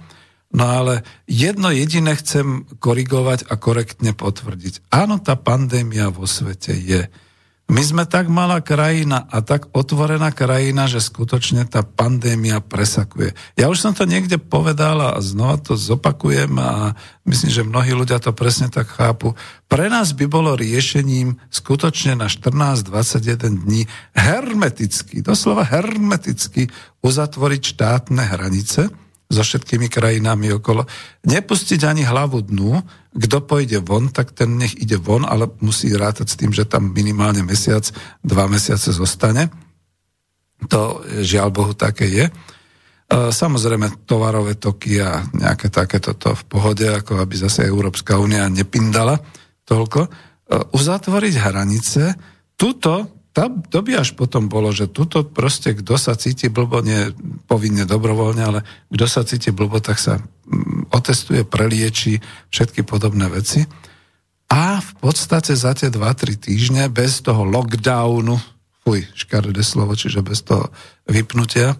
[0.55, 4.87] No ale jedno jediné chcem korigovať a korektne potvrdiť.
[4.93, 7.11] Áno, tá pandémia vo svete je.
[7.65, 13.33] My sme tak malá krajina a tak otvorená krajina, že skutočne tá pandémia presakuje.
[13.57, 16.93] Ja už som to niekde povedal a znova to zopakujem a
[17.25, 19.33] myslím, že mnohí ľudia to presne tak chápu.
[19.65, 26.69] Pre nás by bolo riešením skutočne na 14-21 dní hermeticky, doslova hermeticky
[27.01, 28.93] uzatvoriť štátne hranice,
[29.25, 30.85] so všetkými krajinami okolo.
[31.25, 32.77] Nepustiť ani hlavu dnu,
[33.15, 36.93] kto pôjde von, tak ten nech ide von, ale musí rátať s tým, že tam
[36.93, 37.87] minimálne mesiac,
[38.21, 39.49] dva mesiace zostane.
[40.69, 42.25] To žiaľ Bohu také je.
[42.27, 42.31] E,
[43.31, 49.17] samozrejme, tovarové toky a nejaké takéto to v pohode, ako aby zase Európska únia nepindala
[49.65, 49.99] toľko.
[50.05, 50.09] E,
[50.75, 52.03] uzatvoriť hranice,
[52.59, 57.11] tuto tam, to by až potom bolo, že tuto proste, kto sa cíti blbo, nie
[57.51, 63.67] povinne dobrovoľne, ale kto sa cíti blbo, tak sa mm, otestuje, prelieči všetky podobné veci.
[64.47, 68.39] A v podstate za tie 2-3 týždne bez toho lockdownu,
[68.87, 70.71] fuj, škaredé slovo, čiže bez toho
[71.03, 71.75] vypnutia,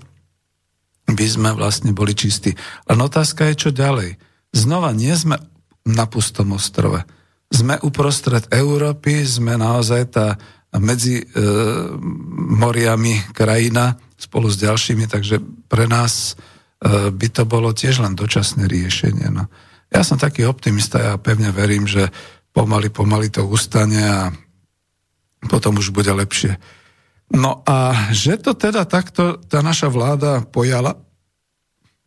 [1.07, 2.51] by sme vlastne boli čistí.
[2.91, 4.19] Len otázka je, čo ďalej.
[4.51, 5.39] Znova, nie sme
[5.87, 6.99] na pustom ostrove.
[7.47, 10.35] Sme uprostred Európy, sme naozaj tá
[10.79, 11.25] medzi e,
[12.55, 18.65] moriami krajina spolu s ďalšími, takže pre nás e, by to bolo tiež len dočasné
[18.65, 19.27] riešenie.
[19.31, 19.47] No.
[19.91, 22.09] Ja som taký optimista, ja pevne verím, že
[22.55, 24.21] pomaly, pomaly to ustane a
[25.45, 26.57] potom už bude lepšie.
[27.33, 30.97] No a že to teda takto tá naša vláda pojala,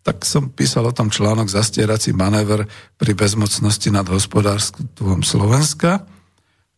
[0.07, 2.65] tak som písal o tom článok Zastierací manéver
[2.97, 6.09] pri bezmocnosti nad hospodárstvom Slovenska.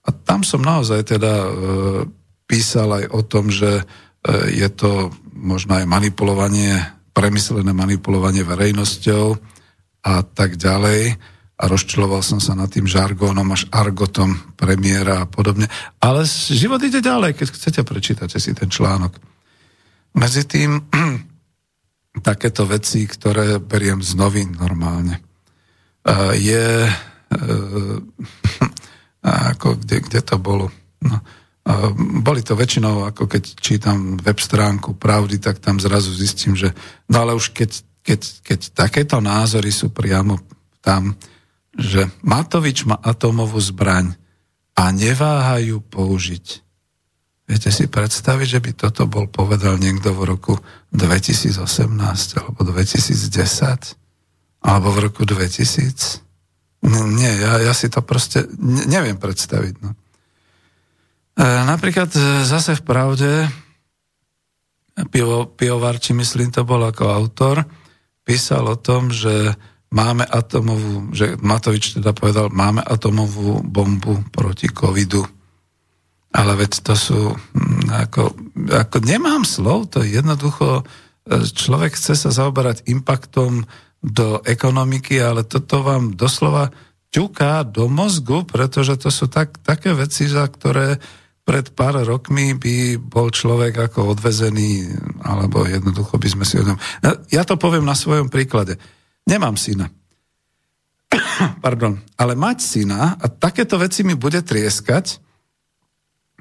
[0.01, 1.51] A tam som naozaj teda e,
[2.49, 3.85] písal aj o tom, že e,
[4.57, 6.81] je to možno aj manipulovanie,
[7.13, 9.37] premyslené manipulovanie verejnosťou
[10.09, 11.21] a tak ďalej.
[11.61, 15.69] A rozčuloval som sa nad tým žargónom až argotom premiéra a podobne.
[16.01, 19.21] Ale život ide ďalej, keď chcete, prečítate si ten článok.
[20.17, 20.81] Medzi tým
[22.29, 25.21] takéto veci, ktoré beriem z novín normálne.
[26.01, 26.89] E, je
[29.25, 30.73] ako kde, kde to bolo.
[31.05, 31.21] No.
[32.25, 36.73] Boli to väčšinou, ako keď čítam web stránku Pravdy, tak tam zrazu zistím, že
[37.13, 40.41] no ale už keď, keď, keď takéto názory sú priamo
[40.81, 41.15] tam,
[41.77, 44.17] že Matovič má atomovú zbraň
[44.75, 46.65] a neváhajú použiť.
[47.45, 50.55] Viete si predstaviť, že by toto bol povedal niekto v roku
[50.95, 51.61] 2018
[52.41, 53.99] alebo 2010
[54.65, 56.30] alebo v roku 2000?
[56.81, 58.49] No, nie, ja, ja si to proste
[58.88, 59.75] neviem predstaviť.
[59.85, 59.93] No.
[61.37, 63.31] E, napríklad e, zase v pravde
[65.09, 67.64] Pivo, Pivovarči, myslím, to bol ako autor,
[68.25, 69.57] písal o tom, že
[69.93, 75.25] máme atomovú, že Matovič teda povedal, máme atomovú bombu proti covidu.
[76.31, 78.23] Ale veď to sú, hm, ako,
[78.71, 80.83] ako nemám slov, to je jednoducho,
[81.29, 83.66] e, človek chce sa zaoberať impaktom
[84.01, 86.73] do ekonomiky, ale toto vám doslova
[87.13, 90.97] ťuká do mozgu, pretože to sú tak, také veci, za ktoré
[91.45, 94.87] pred pár rokmi by bol človek ako odvezený,
[95.27, 96.79] alebo jednoducho by sme si o ňom...
[97.29, 98.79] Ja to poviem na svojom príklade.
[99.27, 99.91] Nemám syna.
[101.65, 101.99] Pardon.
[102.15, 105.19] Ale mať syna a takéto veci mi bude trieskať,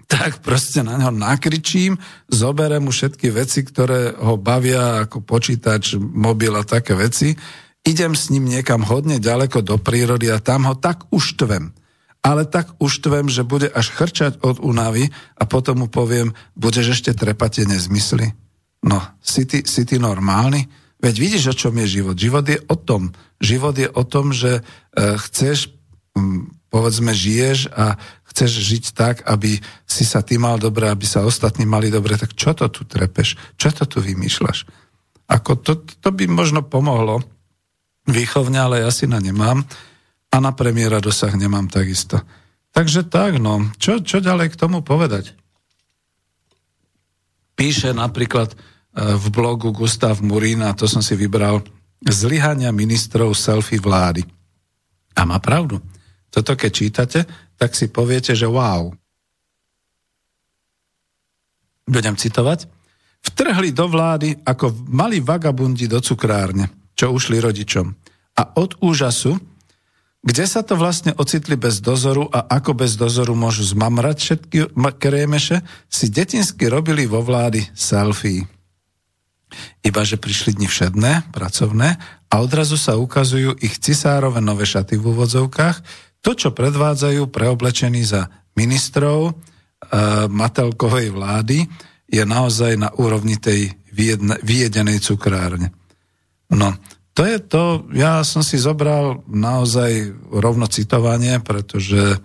[0.09, 6.49] tak proste na neho nakričím, zoberem mu všetky veci, ktoré ho bavia, ako počítač, mobil
[6.57, 7.37] a také veci,
[7.85, 11.77] idem s ním niekam hodne ďaleko do prírody a tam ho tak uštvem
[12.19, 15.07] ale tak už tvem, že bude až chrčať od únavy
[15.39, 18.35] a potom mu poviem, budeš ešte trepať tie nezmysly.
[18.83, 20.67] No, si ty, si ty normálny?
[20.99, 22.15] Veď vidíš, o čom je život.
[22.19, 23.15] Život je o tom.
[23.39, 24.61] Život je o tom, že e,
[25.15, 25.71] chceš,
[26.15, 27.95] m, povedzme, žiješ a
[28.39, 32.31] chceš žiť tak, aby si sa ty mal dobre, aby sa ostatní mali dobre, tak
[32.39, 33.35] čo to tu trepeš?
[33.59, 34.63] Čo to tu vymýšľaš?
[35.27, 37.19] Ako to, to by možno pomohlo
[38.07, 39.67] výchovne, ale ja si na nemám
[40.31, 42.23] a na premiéra dosah nemám takisto.
[42.71, 45.35] Takže tak, no, čo, čo ďalej k tomu povedať?
[47.59, 48.57] Píše napríklad e,
[49.19, 51.59] v blogu Gustav Murín, a to som si vybral,
[52.07, 54.23] zlyhania ministrov selfie vlády.
[55.19, 55.83] A má pravdu.
[56.29, 57.19] Toto keď čítate,
[57.57, 58.93] tak si poviete, že wow.
[61.89, 62.69] Budem citovať.
[63.19, 67.91] Vtrhli do vlády ako mali vagabundi do cukrárne, čo ušli rodičom.
[68.39, 69.35] A od úžasu
[70.19, 74.57] kde sa to vlastne ocitli bez dozoru a ako bez dozoru môžu zmamrať všetky
[74.99, 78.43] krémeše, si detinsky robili vo vlády selfie.
[79.79, 81.97] Iba, že prišli dni všedné, pracovné
[82.29, 85.81] a odrazu sa ukazujú ich cisárove nové šaty v úvodzovkách,
[86.19, 89.33] to, čo predvádzajú preoblečení za ministrov e,
[90.27, 91.63] Matelkovej vlády,
[92.09, 93.71] je naozaj na úrovni tej
[94.41, 95.69] vyjedenej cukrárne.
[96.49, 96.73] No,
[97.13, 102.17] to je to, ja som si zobral naozaj rovno citovanie, pretože e,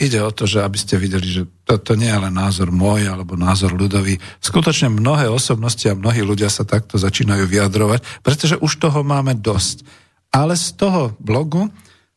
[0.00, 3.10] ide o to, že aby ste videli, že to, to nie je len názor môj
[3.10, 4.16] alebo názor ľudový.
[4.40, 9.84] Skutočne mnohé osobnosti a mnohí ľudia sa takto začínajú vyjadrovať, pretože už toho máme dosť.
[10.34, 11.70] Ale z toho blogu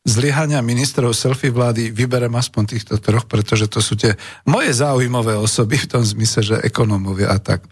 [0.08, 4.16] zlyhania ministrov selfie vlády vyberem aspoň týchto troch, pretože to sú tie
[4.48, 7.68] moje záujmové osoby v tom zmysle, že ekonómovia a tak.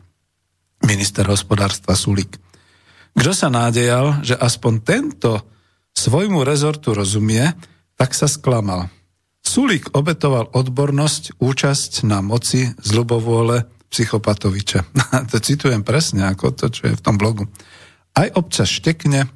[0.84, 2.36] Minister hospodárstva Sulik.
[3.16, 5.40] Kto sa nádejal, že aspoň tento
[5.96, 7.56] svojmu rezortu rozumie,
[7.96, 8.92] tak sa sklamal.
[9.40, 14.84] Sulík obetoval odbornosť, účasť na moci z ľubovôle psychopatoviča.
[15.32, 17.48] to citujem presne ako to, čo je v tom blogu.
[18.12, 19.32] Aj občas štekne,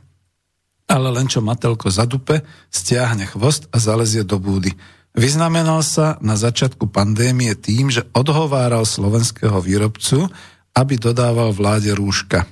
[0.90, 4.74] ale len čo Matelko zadupe, stiahne chvost a zalezie do búdy.
[5.14, 10.26] Vyznamenal sa na začiatku pandémie tým, že odhováral slovenského výrobcu,
[10.74, 12.46] aby dodával vláde rúška.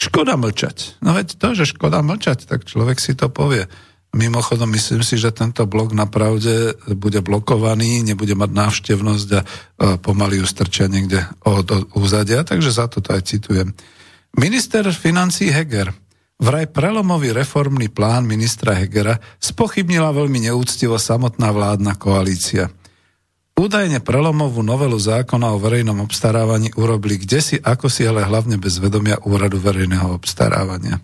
[0.00, 1.00] Škoda mlčať.
[1.00, 3.68] No veď to, že škoda mlčať, tak človek si to povie.
[4.14, 9.40] Mimochodom, myslím si, že tento blog napravde bude blokovaný, nebude mať návštevnosť a
[9.98, 13.74] pomaly ju strčia niekde od úzadia, takže za to aj citujem.
[14.38, 15.90] Minister financí Heger
[16.40, 22.70] vraj prelomový reformný plán ministra Hegera spochybnila veľmi neúctivo samotná vládna koalícia–
[23.54, 28.82] Údajne prelomovú novelu zákona o verejnom obstarávaní urobili kde si, ako si, ale hlavne bez
[28.82, 30.98] vedomia úradu verejného obstarávania.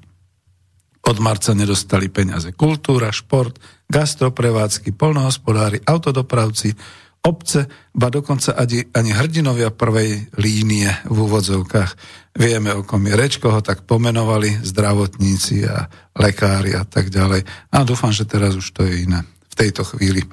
[1.06, 3.54] Od marca nedostali peniaze kultúra, šport,
[3.86, 6.74] gastroprevádzky, polnohospodári, autodopravci,
[7.20, 11.90] obce, ba dokonca ani, ani hrdinovia prvej línie v úvodzovkách.
[12.36, 15.84] Vieme, o kom je reč, koho tak pomenovali zdravotníci a
[16.16, 17.44] lekári a tak ďalej.
[17.76, 20.24] A dúfam, že teraz už to je iné v tejto chvíli.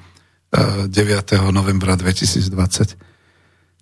[0.48, 0.88] 9.
[1.52, 2.96] novembra 2020.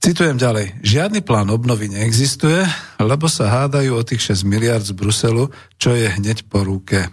[0.02, 0.82] Citujem ďalej.
[0.82, 2.66] Žiadny plán obnovy neexistuje,
[2.98, 5.48] lebo sa hádajú o tých 6 miliard z Bruselu,
[5.78, 7.06] čo je hneď po ruke.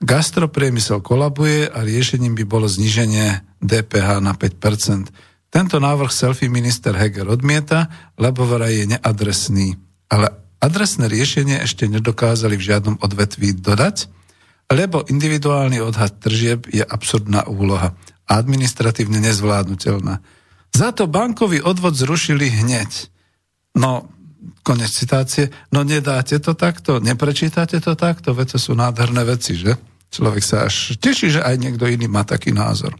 [0.00, 5.10] Gastropriemysel kolabuje a riešením by bolo zníženie DPH na 5%.
[5.50, 9.78] Tento návrh selfie minister Heger odmieta, lebo vraj je neadresný.
[10.10, 10.30] Ale
[10.62, 14.10] adresné riešenie ešte nedokázali v žiadnom odvetví dodať,
[14.66, 17.94] lebo individuálny odhad tržieb je absurdná úloha
[18.26, 20.18] a administratívne nezvládnutelná.
[20.74, 23.08] Za to bankový odvod zrušili hneď.
[23.78, 24.10] No,
[24.66, 29.78] konec citácie, no nedáte to takto, neprečítate to takto, veď to sú nádherné veci, že?
[30.10, 32.98] Človek sa až teší, že aj niekto iný má taký názor.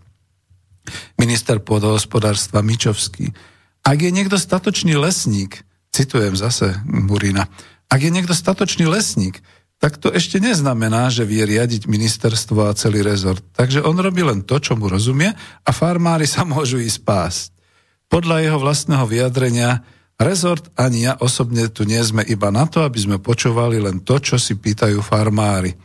[1.21, 3.31] Minister pôdohospodárstva Mičovský.
[3.87, 5.63] Ak je niekto statočný lesník,
[5.95, 7.47] citujem zase Murina,
[7.87, 9.39] ak je niekto statočný lesník,
[9.77, 13.45] tak to ešte neznamená, že vie riadiť ministerstvo a celý rezort.
[13.53, 17.53] Takže on robí len to, čo mu rozumie a farmári sa môžu ísť pásť.
[18.09, 19.85] Podľa jeho vlastného vyjadrenia,
[20.17, 24.17] rezort ani ja osobne tu nie sme iba na to, aby sme počúvali len to,
[24.17, 25.77] čo si pýtajú farmári.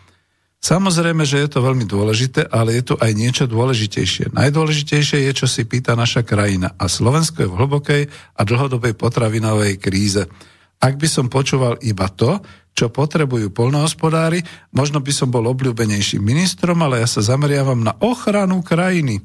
[0.62, 4.30] Samozrejme, že je to veľmi dôležité, ale je tu aj niečo dôležitejšie.
[4.30, 6.78] Najdôležitejšie je, čo si pýta naša krajina.
[6.78, 8.04] A Slovensko je v hlbokej
[8.38, 10.30] a dlhodobej potravinovej kríze.
[10.78, 12.38] Ak by som počúval iba to,
[12.72, 14.44] čo potrebujú polnohospodári.
[14.72, 19.20] Možno by som bol obľúbenejším ministrom, ale ja sa zameriavam na ochranu krajiny.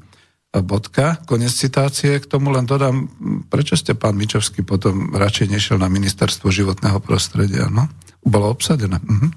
[0.51, 3.05] Bodka, konec citácie, k tomu len dodám,
[3.51, 7.85] prečo ste, pán Mičovský, potom radšej nešiel na ministerstvo životného prostredia, no?
[8.23, 8.97] Bolo obsadené.
[8.97, 9.29] Mhm.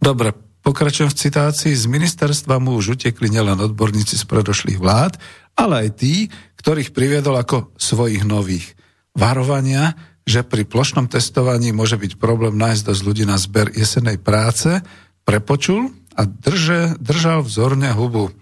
[0.00, 0.34] Dobre,
[0.64, 1.72] pokračujem v citácii.
[1.74, 5.20] Z ministerstva mu už utekli nielen odborníci z predošlých vlád,
[5.54, 6.28] ale aj tí,
[6.58, 8.74] ktorých priviedol ako svojich nových.
[9.14, 14.80] Varovania, že pri plošnom testovaní môže byť problém nájsť dosť ľudí na zber jesenej práce,
[15.22, 18.32] prepočul a drže, držal vzorne hubu.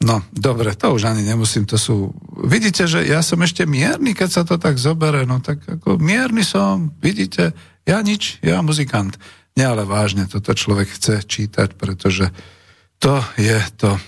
[0.00, 2.16] No, dobre, to už ani nemusím, to sú...
[2.40, 6.40] Vidíte, že ja som ešte mierny, keď sa to tak zobere, no tak ako mierny
[6.40, 7.52] som, vidíte,
[7.84, 9.20] ja nič, ja muzikant.
[9.58, 12.30] Nie, ale vážne, toto človek chce čítať, pretože
[13.00, 13.98] to je to.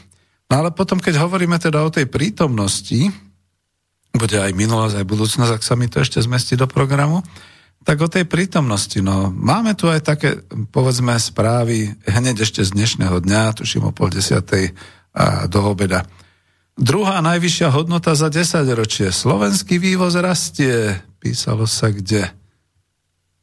[0.52, 3.08] No ale potom, keď hovoríme teda o tej prítomnosti,
[4.12, 7.24] bude aj minulosť, aj budúcnosť, ak sa mi to ešte zmestí do programu,
[7.82, 9.00] tak o tej prítomnosti.
[9.02, 14.12] No, máme tu aj také, povedzme, správy hneď ešte z dnešného dňa, tuším o pol
[14.12, 14.76] desiatej
[15.16, 16.06] a do obeda.
[16.78, 19.12] Druhá najvyššia hodnota za 10 ročie.
[19.12, 21.00] Slovenský vývoz rastie.
[21.20, 22.32] Písalo sa kde?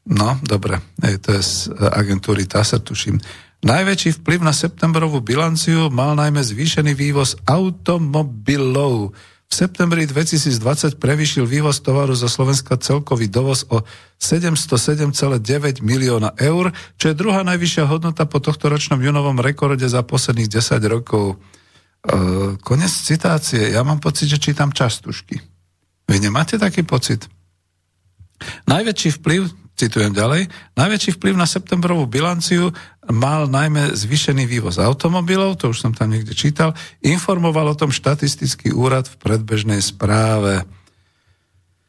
[0.09, 1.53] No, dobre, Ej, to je z
[1.93, 3.21] agentúry TASR, tuším.
[3.61, 9.13] Najväčší vplyv na septembrovú bilanciu mal najmä zvýšený vývoz automobilov.
[9.49, 13.85] V septembri 2020 prevýšil vývoz tovaru zo Slovenska celkový dovoz o
[14.17, 20.49] 707,9 milióna eur, čo je druhá najvyššia hodnota po tohto ročnom junovom rekorde za posledných
[20.49, 21.35] 10 rokov.
[21.35, 23.73] E, konec citácie.
[23.73, 25.37] Ja mám pocit, že čítam častušky.
[26.09, 27.29] Vy nemáte taký pocit?
[28.65, 30.51] Najväčší vplyv Citujem ďalej.
[30.75, 32.75] Najväčší vplyv na septembrovú bilanciu
[33.07, 38.75] mal najmä zvýšený vývoz automobilov, to už som tam niekde čítal, informoval o tom štatistický
[38.75, 40.67] úrad v predbežnej správe.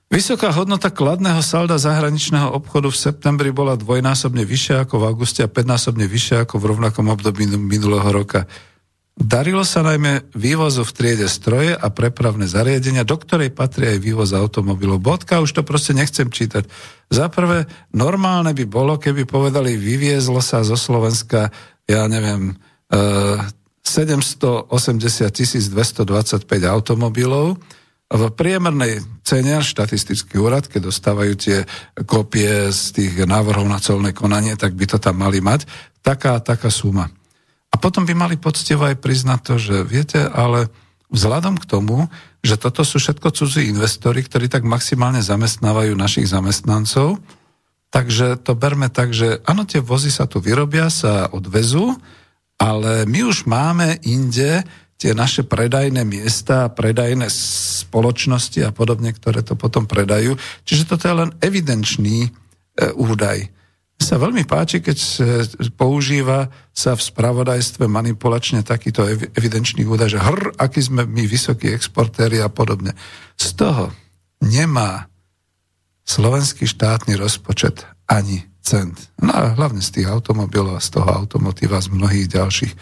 [0.07, 5.51] Vysoká hodnota kladného salda zahraničného obchodu v septembri bola dvojnásobne vyššia ako v auguste a
[5.51, 8.47] päťnásobne vyššia ako v rovnakom období minulého roka.
[9.17, 14.33] Darilo sa najmä vývozu v triede stroje a prepravné zariadenia, do ktorej patrí aj vývoz
[14.33, 15.03] automobilov.
[15.03, 16.65] Bodka, už to proste nechcem čítať.
[17.13, 21.53] Za prvé, normálne by bolo, keby povedali, vyviezlo sa zo Slovenska,
[21.85, 22.57] ja neviem,
[23.83, 27.61] 780 225 automobilov,
[28.11, 31.63] v priemernej cene štatistický úrad, keď dostávajú tie
[32.11, 35.71] kopie z tých návrhov na celné konanie, tak by to tam mali mať.
[36.03, 37.07] Taká, taká suma.
[37.71, 40.69] A potom by mali poctivo aj priznať to, že viete, ale
[41.11, 42.11] vzhľadom k tomu,
[42.43, 47.21] že toto sú všetko cudzí investori, ktorí tak maximálne zamestnávajú našich zamestnancov,
[47.93, 51.95] takže to berme tak, že áno, tie vozy sa tu vyrobia, sa odvezú,
[52.57, 54.65] ale my už máme inde
[55.01, 60.37] tie naše predajné miesta, predajné spoločnosti a podobne, ktoré to potom predajú.
[60.69, 62.31] Čiže toto je len evidenčný e,
[62.93, 63.49] údaj
[64.01, 64.97] sa veľmi páči, keď
[65.77, 69.05] používa sa v spravodajstve manipulačne takýto
[69.37, 72.97] evidenčný údaj, že hr, aký sme my vysokí exportéri a podobne.
[73.37, 73.93] Z toho
[74.41, 75.13] nemá
[76.09, 78.97] slovenský štátny rozpočet ani cent.
[79.21, 82.73] No a hlavne z tých automobilov z toho automotíva z mnohých ďalších.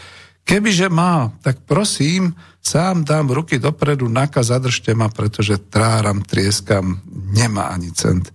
[0.48, 2.32] Kebyže má, tak prosím,
[2.64, 8.32] sám dám ruky dopredu, naka zadržte ma, pretože tráram, trieskam, nemá ani cent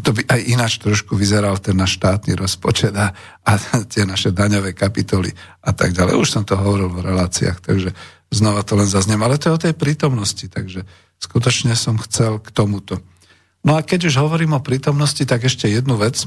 [0.00, 3.12] to by aj ináč trošku vyzeral ten náš štátny rozpočet a,
[3.44, 3.52] a
[3.88, 5.30] tie naše daňové kapitoly
[5.60, 6.16] a tak ďalej.
[6.16, 7.90] Už som to hovoril v reláciách, takže
[8.30, 9.20] znova to len zaznem.
[9.20, 10.86] Ale to je o tej prítomnosti, takže
[11.20, 13.02] skutočne som chcel k tomuto.
[13.60, 16.24] No a keď už hovorím o prítomnosti, tak ešte jednu vec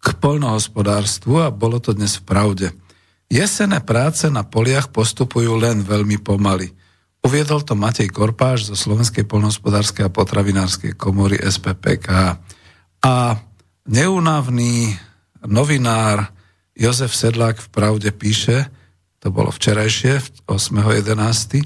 [0.00, 2.66] k poľnohospodárstvu a bolo to dnes v pravde.
[3.30, 6.72] Jesené práce na poliach postupujú len veľmi pomaly.
[7.20, 12.40] Uviedol to Matej Korpáš zo Slovenskej polnohospodárskej a potravinárskej komory SPPK.
[13.04, 13.14] A
[13.84, 14.96] neunavný
[15.44, 16.32] novinár
[16.72, 18.72] Jozef Sedlák v Pravde píše,
[19.20, 21.60] to bolo včerajšie, 8.11.,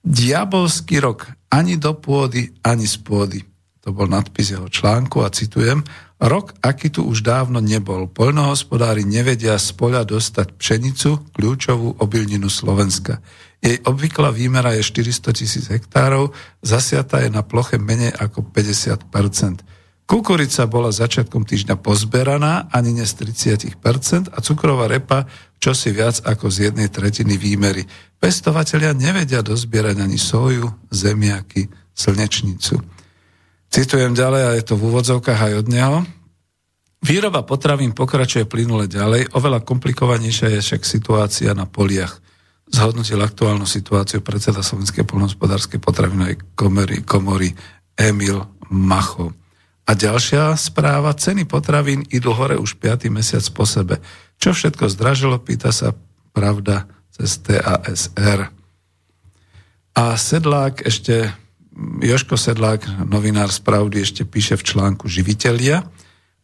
[0.00, 3.44] diabolský rok ani do pôdy, ani z pôdy.
[3.84, 5.84] To bol nadpis jeho článku a citujem,
[6.22, 8.08] rok, aký tu už dávno nebol.
[8.08, 13.20] Poľnohospodári nevedia z poľa dostať pšenicu, kľúčovú obilninu Slovenska.
[13.60, 20.70] Jej obvyklá výmera je 400 tisíc hektárov, zasiata je na ploche menej ako 50% Kukurica
[20.70, 25.26] bola začiatkom týždňa pozberaná ani ne z 30% a cukrová repa
[25.58, 27.82] čosi viac ako z jednej tretiny výmery.
[28.22, 32.78] Pestovatelia nevedia dozbierať ani soju, zemiaky, slnečnicu.
[33.70, 35.96] Citujem ďalej, a je to v úvodzovkách aj od neho.
[37.04, 42.18] Výroba potravín pokračuje plynule ďalej, oveľa komplikovanejšia je však situácia na poliach.
[42.66, 47.54] Zhodnotil aktuálnu situáciu predseda Slovenskej polnohospodárskej potravinovej komory, komory
[47.94, 49.30] Emil Macho.
[49.86, 53.06] A ďalšia správa, ceny potravín idú hore už 5.
[53.06, 54.02] mesiac po sebe.
[54.42, 55.94] Čo všetko zdražilo, pýta sa
[56.34, 58.50] pravda cez TASR.
[59.94, 61.30] A Sedlák ešte,
[61.76, 65.84] Joško Sedlák, novinár z Pravdy, ešte píše v článku Živitelia.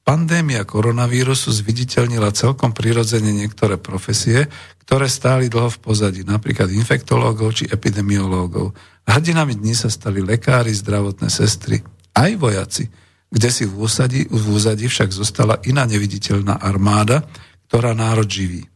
[0.02, 4.50] Pandémia koronavírusu zviditeľnila celkom prirodzene niektoré profesie,
[4.84, 8.76] ktoré stáli dlho v pozadí, napríklad infektológov či epidemiológov.
[9.08, 11.80] Hrdinami dní sa stali lekári, zdravotné sestry,
[12.12, 12.84] aj vojaci–
[13.32, 17.24] kde si v úzadi, v úzadi však zostala iná neviditeľná armáda,
[17.72, 18.68] ktorá národ živí.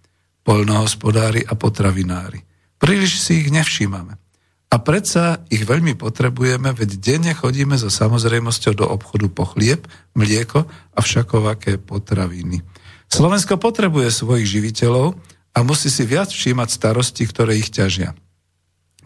[0.49, 2.41] Poľnohospodári a potravinári.
[2.81, 4.17] Príliš si ich nevšímame.
[4.67, 9.87] A predsa ich veľmi potrebujeme, veď denne chodíme so samozrejmosťou do obchodu po chlieb,
[10.19, 12.67] mlieko a všakovaké potraviny.
[13.07, 15.15] Slovensko potrebuje svojich živiteľov
[15.55, 18.19] a musí si viac všímať starosti, ktoré ich ťažia.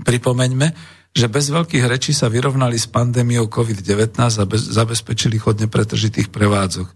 [0.01, 0.73] Pripomeňme,
[1.13, 6.89] že bez veľkých rečí sa vyrovnali s pandémiou COVID-19 a bez, zabezpečili chod nepretržitých prevádzok.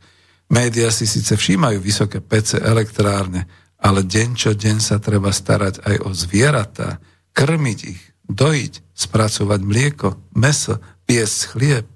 [0.48, 3.44] Média si síce všímajú vysoké PC elektrárne,
[3.76, 7.02] ale deň čo deň sa treba starať aj o zvieratá,
[7.36, 11.86] krmiť ich, dojiť, spracovať mlieko, meso, piesť chlieb.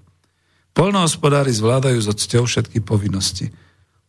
[0.77, 3.51] Polnohospodári zvládajú so cťou všetky povinnosti.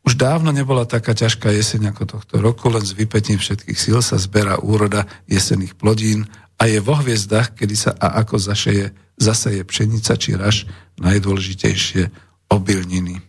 [0.05, 4.15] Už dávno nebola taká ťažká jeseň ako tohto roku, len s vypetím všetkých síl sa
[4.15, 10.13] zberá úroda jesených plodín a je vo hviezdach, kedy sa a ako zašeje, zaseje pšenica
[10.15, 10.57] či raž,
[10.99, 12.11] najdôležitejšie
[12.51, 13.28] obilniny.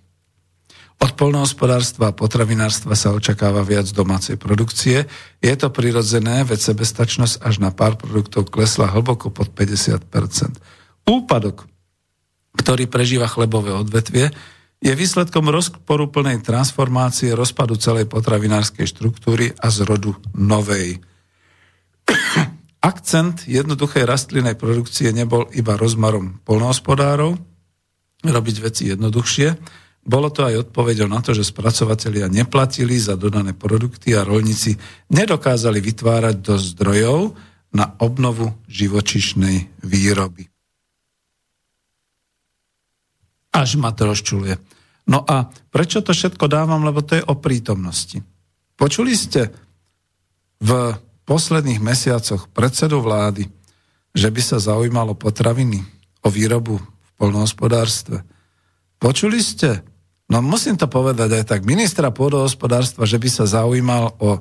[1.00, 5.08] Od polnohospodárstva a potravinárstva sa očakáva viac domácej produkcie.
[5.40, 10.60] Je to prirodzené, veď sebestačnosť až na pár produktov klesla hlboko pod 50%
[11.08, 11.64] Úpadok,
[12.54, 14.30] ktorý prežíva chlebové odvetvie,
[14.80, 21.00] je výsledkom rozporuplnej transformácie rozpadu celej potravinárskej štruktúry a zrodu novej.
[22.80, 27.36] Akcent jednoduchej rastlinnej produkcie nebol iba rozmarom polnohospodárov,
[28.24, 29.48] robiť veci jednoduchšie,
[30.00, 34.80] bolo to aj odpovedou na to, že spracovatelia neplatili za dodané produkty a rolníci
[35.12, 37.36] nedokázali vytvárať do zdrojov
[37.70, 40.48] na obnovu živočišnej výroby.
[43.50, 44.56] Až ma to rozčuluje.
[45.10, 46.86] No a prečo to všetko dávam?
[46.86, 48.22] Lebo to je o prítomnosti.
[48.78, 49.52] Počuli ste
[50.62, 50.96] v
[51.26, 53.50] posledných mesiacoch predsedu vlády,
[54.16, 55.82] že by sa zaujímalo potraviny,
[56.20, 58.20] o výrobu v polnohospodárstve.
[59.00, 59.89] Počuli ste?
[60.30, 61.60] No musím to povedať aj tak.
[61.66, 64.38] Ministra pôdohospodárstva, že by sa zaujímal o...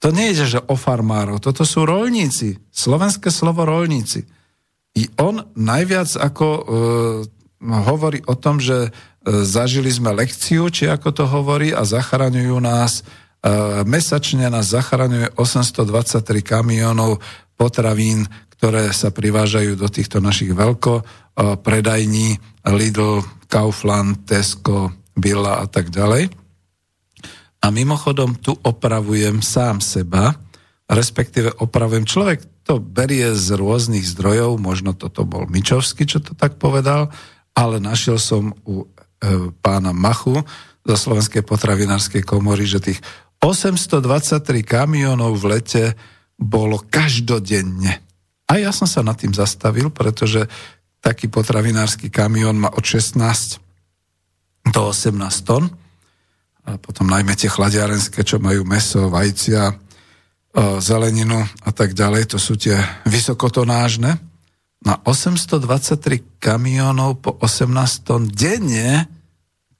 [0.00, 1.40] To nie je, že o farmárov.
[1.40, 2.60] Toto sú rolníci.
[2.72, 4.24] Slovenské slovo rolníci.
[4.96, 6.62] I on najviac ako e,
[7.64, 8.90] hovorí o tom, že e,
[9.44, 13.04] zažili sme lekciu, či ako to hovorí, a zachraňujú nás
[13.88, 17.24] Mesačne nás zachraňuje 823 kamionov
[17.56, 21.00] potravín, ktoré sa privážajú do týchto našich veľko
[21.64, 22.36] predajní
[22.68, 26.30] Lidl, Kaufland, Tesco, Billa a tak ďalej.
[27.60, 30.32] A mimochodom tu opravujem sám seba,
[30.88, 36.56] respektíve opravujem človek, to berie z rôznych zdrojov, možno toto bol Mičovský, čo to tak
[36.56, 37.12] povedal,
[37.52, 40.40] ale našiel som u e, pána Machu
[40.86, 43.00] zo Slovenskej potravinárskej komory, že tých
[43.44, 45.84] 823 kamionov v lete
[46.40, 48.00] bolo každodenne.
[48.48, 50.48] A ja som sa nad tým zastavil, pretože
[51.00, 53.69] taký potravinársky kamión má od 16
[54.68, 55.16] do 18
[55.48, 55.72] tón.
[56.68, 59.72] A potom najmä tie chladiarenské, čo majú meso, vajcia,
[60.82, 64.18] zeleninu a tak ďalej, to sú tie vysokotonážne.
[64.80, 67.70] Na 823 kamionov po 18
[68.02, 69.06] tón denne,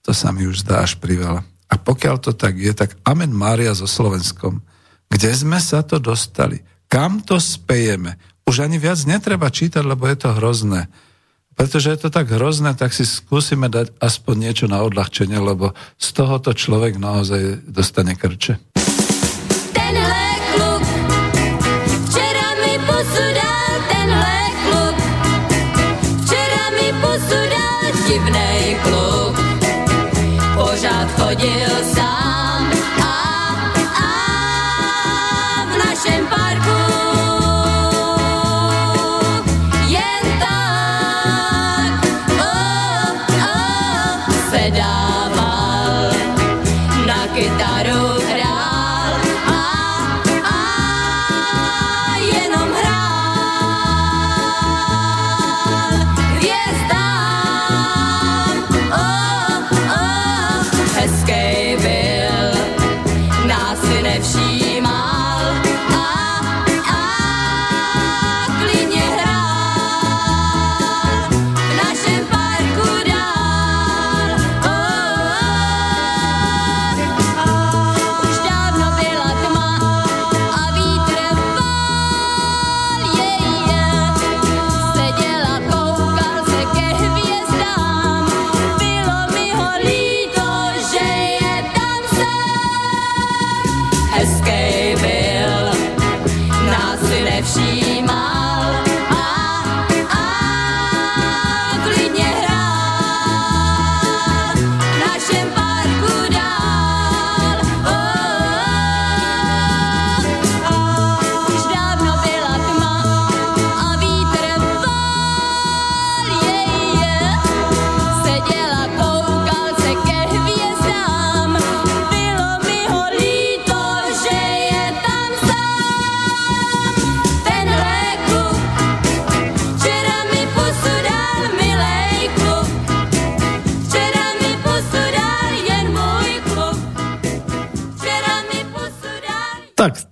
[0.00, 1.42] to sa mi už zdá až priveľa.
[1.70, 4.62] A pokiaľ to tak je, tak Amen Mária so Slovenskom.
[5.10, 6.62] Kde sme sa to dostali?
[6.86, 8.18] Kam to spejeme?
[8.46, 10.90] Už ani viac netreba čítať, lebo je to hrozné.
[11.61, 16.08] Pretože je to tak hrozné, tak si skúsime dať aspoň niečo na odľahčenie, lebo z
[16.16, 18.56] tohoto človek naozaj dostane krče.
[19.76, 20.80] Tenhle klub,
[22.08, 23.61] včera mi posudal
[28.08, 29.34] divnej klub,
[30.56, 31.99] pořád chodil sám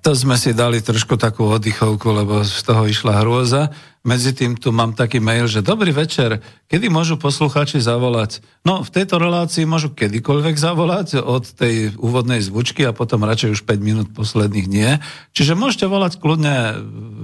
[0.09, 3.69] to sme si dali trošku takú oddychovku, lebo z toho išla hrôza.
[4.09, 8.41] Medzi tým tu mám taký mail, že dobrý večer, kedy môžu poslucháči zavolať?
[8.65, 13.63] No, v tejto relácii môžu kedykoľvek zavolať od tej úvodnej zvučky a potom radšej už
[13.69, 14.97] 5 minút posledných nie.
[15.37, 16.57] Čiže môžete volať kľudne,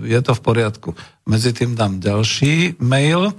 [0.04, 0.92] je to v poriadku.
[1.24, 3.32] Medzi tým dám ďalší mail.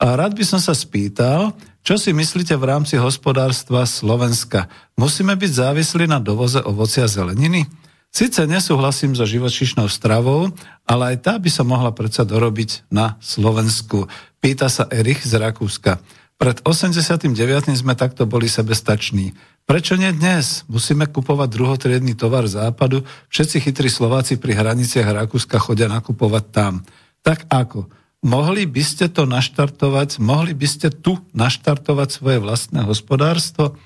[0.00, 1.52] A rád by som sa spýtal,
[1.84, 4.72] čo si myslíte v rámci hospodárstva Slovenska?
[4.96, 7.84] Musíme byť závislí na dovoze ovocia a zeleniny?
[8.16, 10.48] Sice nesúhlasím so živočišnou stravou,
[10.88, 14.08] ale aj tá by sa mohla predsa dorobiť na Slovensku.
[14.40, 16.00] Pýta sa Erich z Rakúska.
[16.40, 17.36] Pred 89.
[17.76, 19.36] sme takto boli sebestační.
[19.68, 20.64] Prečo nie dnes?
[20.64, 23.04] Musíme kupovať druhotriedný tovar západu.
[23.28, 26.72] Všetci chytrí Slováci pri hraniciach Rakúska chodia nakupovať tam.
[27.20, 27.84] Tak ako?
[28.24, 30.24] Mohli by ste to naštartovať?
[30.24, 33.76] Mohli by ste tu naštartovať svoje vlastné hospodárstvo?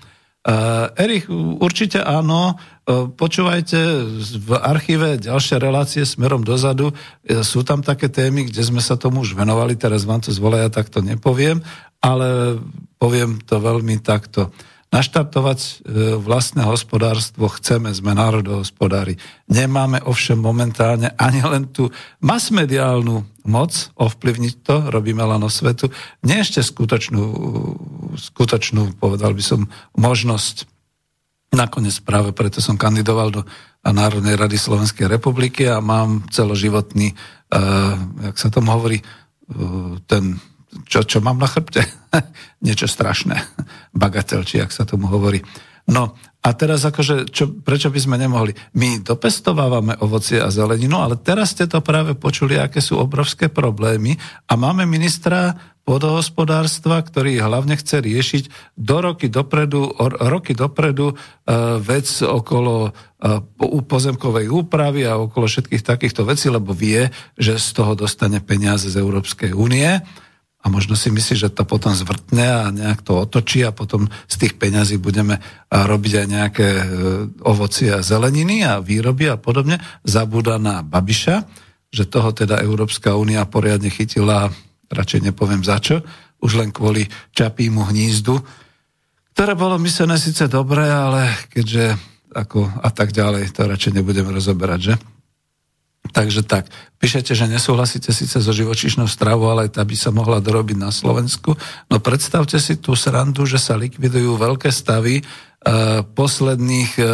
[0.41, 1.29] Uh, Erich,
[1.59, 2.57] určite áno.
[2.91, 3.79] Uh, počúvajte
[4.43, 6.91] v archíve ďalšie relácie smerom dozadu.
[6.91, 10.75] Uh, sú tam také témy, kde sme sa tomu už venovali, teraz vám to zvolaja,
[10.75, 11.63] tak to nepoviem,
[12.03, 12.59] ale
[12.99, 14.51] poviem to veľmi takto
[14.91, 15.73] naštartovať e,
[16.19, 19.23] vlastné hospodárstvo chceme, sme národohospodári.
[19.47, 25.95] Nemáme ovšem momentálne ani len tú masmediálnu moc ovplyvniť to, robíme len svetu,
[26.27, 27.23] nie ešte skutočnú,
[28.19, 30.67] skutočnú, povedal by som, možnosť.
[31.51, 33.43] Nakoniec práve preto som kandidoval do
[33.83, 37.99] Národnej rady Slovenskej republiky a mám celoživotný, uh,
[38.31, 40.39] jak sa tomu hovorí, uh, ten
[40.87, 41.83] čo, čo mám na chrbte?
[42.67, 43.35] Niečo strašné.
[43.91, 45.43] Bagatel, či ak sa tomu hovorí.
[45.91, 48.55] No a teraz akože, čo, prečo by sme nemohli?
[48.79, 54.15] My dopestovávame ovocie a zeleninu, ale teraz ste to práve počuli, aké sú obrovské problémy
[54.47, 55.59] a máme ministra
[55.91, 58.45] podohospodárstva, ktorý hlavne chce riešiť
[58.79, 59.91] do roky dopredu,
[60.23, 67.11] roky dopredu uh, vec okolo uh, pozemkovej úpravy a okolo všetkých takýchto vecí, lebo vie,
[67.35, 69.99] že z toho dostane peniaze z Európskej únie
[70.61, 74.47] a možno si myslí, že to potom zvrtne a nejak to otočí a potom z
[74.47, 75.41] tých peňazí budeme
[75.73, 76.85] robiť aj nejaké e,
[77.49, 79.81] ovocie a zeleniny a výroby a podobne.
[80.05, 81.49] Zabúda na Babiša,
[81.89, 84.53] že toho teda Európska únia poriadne chytila,
[84.91, 86.03] radšej nepoviem za čo,
[86.43, 88.43] už len kvôli čapímu hnízdu,
[89.35, 91.97] ktoré bolo myslené síce dobré, ale keďže
[92.31, 94.95] ako a tak ďalej, to radšej nebudeme rozoberať, že?
[96.11, 96.67] Takže tak,
[96.99, 101.55] píšete, že nesúhlasíte síce so živočišnou stravou, ale tá by sa mohla dorobiť na Slovensku.
[101.87, 105.25] No predstavte si tú srandu, že sa likvidujú veľké stavy e,
[106.03, 107.05] posledných e,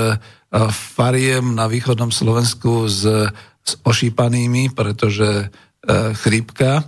[0.73, 3.05] fariem na východnom Slovensku s,
[3.61, 5.47] s ošípanými, pretože e,
[6.17, 6.87] chrípka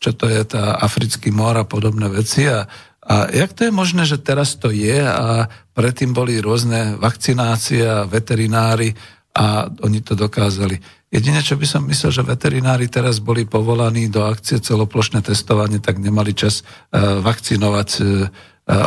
[0.00, 2.48] čo to je tá africký mor a podobné veci.
[2.48, 2.64] A,
[3.04, 5.46] a jak to je možné, že teraz to je a
[5.76, 8.96] predtým boli rôzne vakcinácie a veterinári
[9.36, 10.80] a oni to dokázali.
[11.10, 15.98] Jedine, čo by som myslel, že veterinári teraz boli povolaní do akcie celoplošné testovanie, tak
[15.98, 18.06] nemali čas uh, vakcinovať uh,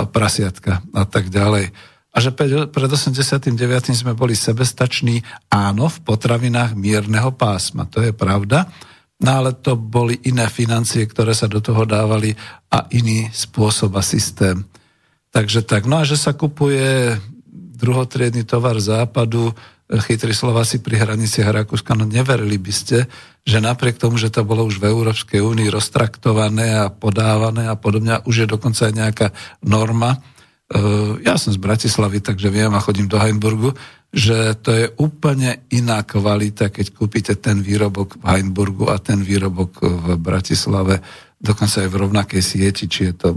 [0.07, 1.75] prasiatka a tak ďalej.
[2.13, 3.57] A že pred 89.
[3.91, 7.89] sme boli sebestační, áno, v potravinách mierneho pásma.
[7.89, 8.69] To je pravda.
[9.23, 12.35] No ale to boli iné financie, ktoré sa do toho dávali
[12.67, 14.67] a iný spôsob a systém.
[15.31, 15.87] Takže tak.
[15.87, 17.15] No a že sa kupuje
[17.79, 19.55] druhotriedny tovar západu,
[19.89, 23.05] chytrí Slováci pri hraniciach Rakúska, no neverili by ste,
[23.43, 28.23] že napriek tomu, že to bolo už v Európskej únii roztraktované a podávané a podobne,
[28.23, 29.27] už je dokonca aj nejaká
[29.61, 30.15] norma.
[30.15, 30.19] E,
[31.27, 33.75] ja som z Bratislavy, takže viem a chodím do Heimburgu,
[34.13, 39.81] že to je úplne iná kvalita, keď kúpite ten výrobok v Heimburgu a ten výrobok
[39.81, 41.01] v Bratislave,
[41.41, 43.29] dokonca aj v rovnakej sieti, či je to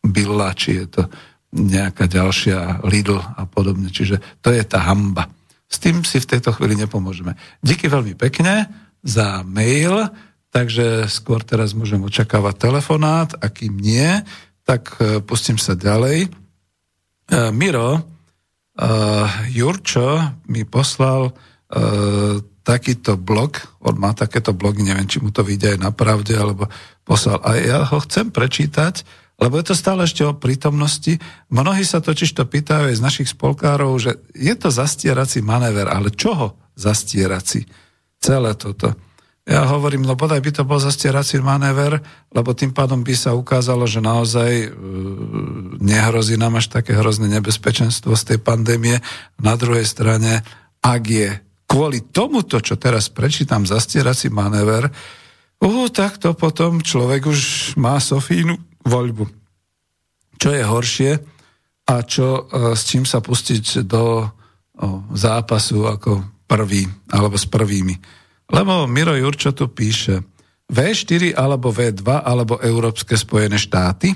[0.00, 1.02] Billa, či je to
[1.52, 3.92] nejaká ďalšia Lidl a podobne.
[3.92, 5.28] Čiže to je tá hamba.
[5.68, 7.36] S tým si v tejto chvíli nepomôžeme.
[7.60, 8.72] Díky veľmi pekne
[9.04, 10.08] za mail,
[10.48, 14.20] takže skôr teraz môžem očakávať telefonát, a kým nie,
[14.64, 16.28] tak e, pustím sa ďalej.
[16.28, 16.28] E,
[17.52, 18.11] Miro,
[18.76, 18.88] e,
[19.52, 21.32] Jurčo mi poslal
[22.62, 26.70] takýto blog, on má takéto blogy, neviem, či mu to vyjde aj na pravde, alebo
[27.02, 27.42] poslal.
[27.42, 29.02] A ja ho chcem prečítať,
[29.42, 31.18] lebo je to stále ešte o prítomnosti.
[31.50, 36.14] Mnohí sa totiž to pýtajú aj z našich spolkárov, že je to zastierací manéver, ale
[36.14, 37.66] čoho zastierací?
[38.22, 38.94] Celé toto.
[39.42, 41.98] Ja hovorím, no bodaj by to bol zastierací manéver,
[42.30, 44.68] lebo tým pádom by sa ukázalo, že naozaj e,
[45.82, 49.02] nehrozí nám až také hrozné nebezpečenstvo z tej pandémie.
[49.42, 50.46] Na druhej strane,
[50.78, 54.86] ak je kvôli tomuto, čo teraz prečítam, zastierací manéver,
[55.58, 57.40] uh, tak to potom človek už
[57.78, 58.54] má Sofínu
[58.86, 59.26] voľbu.
[60.38, 61.12] Čo je horšie
[61.90, 64.30] a čo, e, s čím sa pustiť do
[65.14, 66.82] zápasu ako prvý,
[67.14, 68.21] alebo s prvými.
[68.52, 70.20] Lebo Miro Jurčo tu píše
[70.68, 74.12] V4 alebo V2 alebo Európske spojené štáty.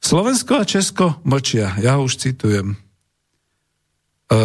[0.00, 1.76] Slovensko a Česko mlčia.
[1.80, 2.72] Ja už citujem.
[2.72, 4.36] E,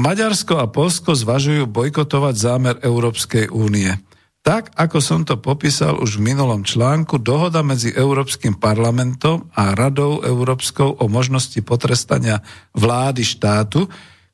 [0.00, 3.92] Maďarsko a Polsko zvažujú bojkotovať zámer Európskej únie.
[4.40, 10.24] Tak, ako som to popísal už v minulom článku, dohoda medzi Európskym parlamentom a Radou
[10.24, 12.40] Európskou o možnosti potrestania
[12.72, 13.84] vlády štátu,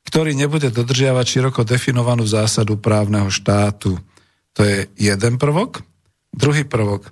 [0.07, 3.99] ktorý nebude dodržiavať široko definovanú zásadu právneho štátu.
[4.55, 5.83] To je jeden prvok.
[6.31, 7.11] Druhý prvok.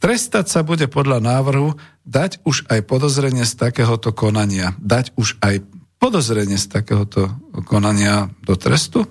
[0.00, 1.76] Trestať sa bude podľa návrhu
[2.08, 4.72] dať už aj podozrenie z takéhoto konania.
[4.80, 5.60] Dať už aj
[6.00, 7.36] podozrenie z takéhoto
[7.68, 9.04] konania do trestu.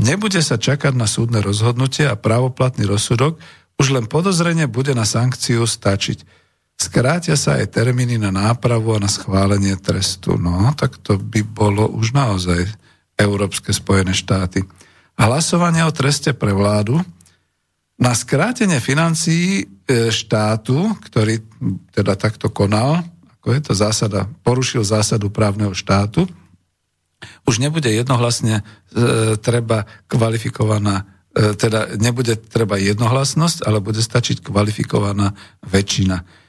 [0.00, 3.36] Nebude sa čakať na súdne rozhodnutie a právoplatný rozsudok,
[3.76, 6.24] už len podozrenie bude na sankciu stačiť.
[6.76, 10.34] Skrátia sa aj termíny na nápravu a na schválenie trestu.
[10.36, 12.66] No, tak to by bolo už naozaj
[13.16, 14.66] Európske Spojené štáty.
[15.14, 16.98] Hlasovanie o treste pre vládu
[18.02, 19.64] na skrátenie financií e,
[20.10, 21.38] štátu, ktorý
[21.94, 23.04] teda takto konal,
[23.38, 26.26] ako je to zásada, porušil zásadu právneho štátu,
[27.46, 28.62] už nebude jednohlasne e,
[29.38, 36.41] treba kvalifikovaná, e, teda nebude treba jednohlasnosť, ale bude stačiť kvalifikovaná väčšina.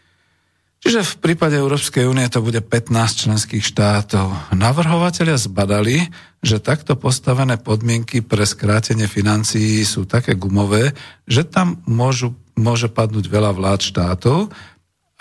[0.84, 2.92] Čiže v prípade Európskej únie to bude 15
[3.24, 4.52] členských štátov.
[4.52, 6.12] Navrhovatelia zbadali,
[6.44, 10.92] že takto postavené podmienky pre skrátenie financií sú také gumové,
[11.24, 14.52] že tam môžu, môže padnúť veľa vlád štátov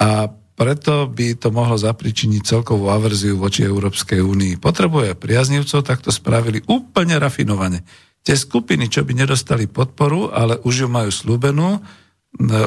[0.03, 4.59] a preto by to mohlo zapričiniť celkovú averziu voči Európskej únii.
[4.59, 7.87] Potrebuje priaznivcov, tak to spravili úplne rafinovane.
[8.27, 11.79] Tie skupiny, čo by nedostali podporu, ale už ju majú slúbenú,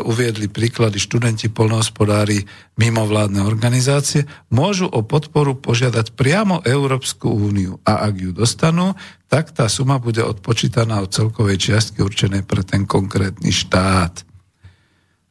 [0.05, 2.45] uviedli príklady študenti, polnohospodári,
[2.77, 8.93] mimovládne organizácie, môžu o podporu požiadať priamo Európsku úniu a ak ju dostanú,
[9.25, 14.21] tak tá suma bude odpočítaná od celkovej čiastky určenej pre ten konkrétny štát.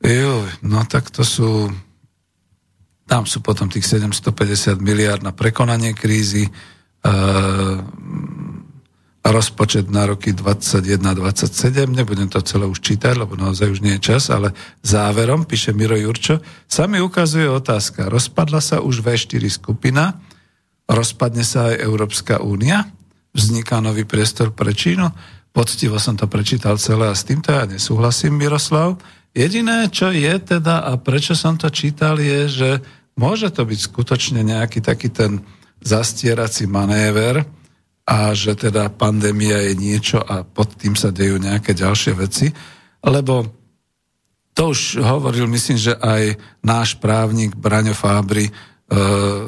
[0.02, 1.70] Jo, no tak to sú
[3.04, 6.52] tam sú potom tých 750 miliard na prekonanie krízy, e,
[9.24, 14.28] rozpočet na roky 21-27, nebudem to celé už čítať, lebo naozaj už nie je čas,
[14.28, 14.52] ale
[14.84, 20.20] záverom, píše Miro Jurčo, sa mi ukazuje otázka, rozpadla sa už V4 skupina,
[20.84, 22.84] rozpadne sa aj Európska únia,
[23.32, 25.08] vzniká nový priestor pre Čínu,
[25.56, 29.00] poctivo som to prečítal celé a s týmto ja nesúhlasím, Miroslav,
[29.34, 32.70] Jediné, čo je teda, a prečo som to čítal, je, že
[33.18, 35.42] môže to byť skutočne nejaký taký ten
[35.82, 37.42] zastierací manéver
[38.04, 42.52] a že teda pandémia je niečo a pod tým sa dejú nejaké ďalšie veci,
[43.00, 43.48] lebo
[44.54, 48.52] to už hovoril, myslím, že aj náš právnik Braňo Fábry,
[48.84, 48.96] E,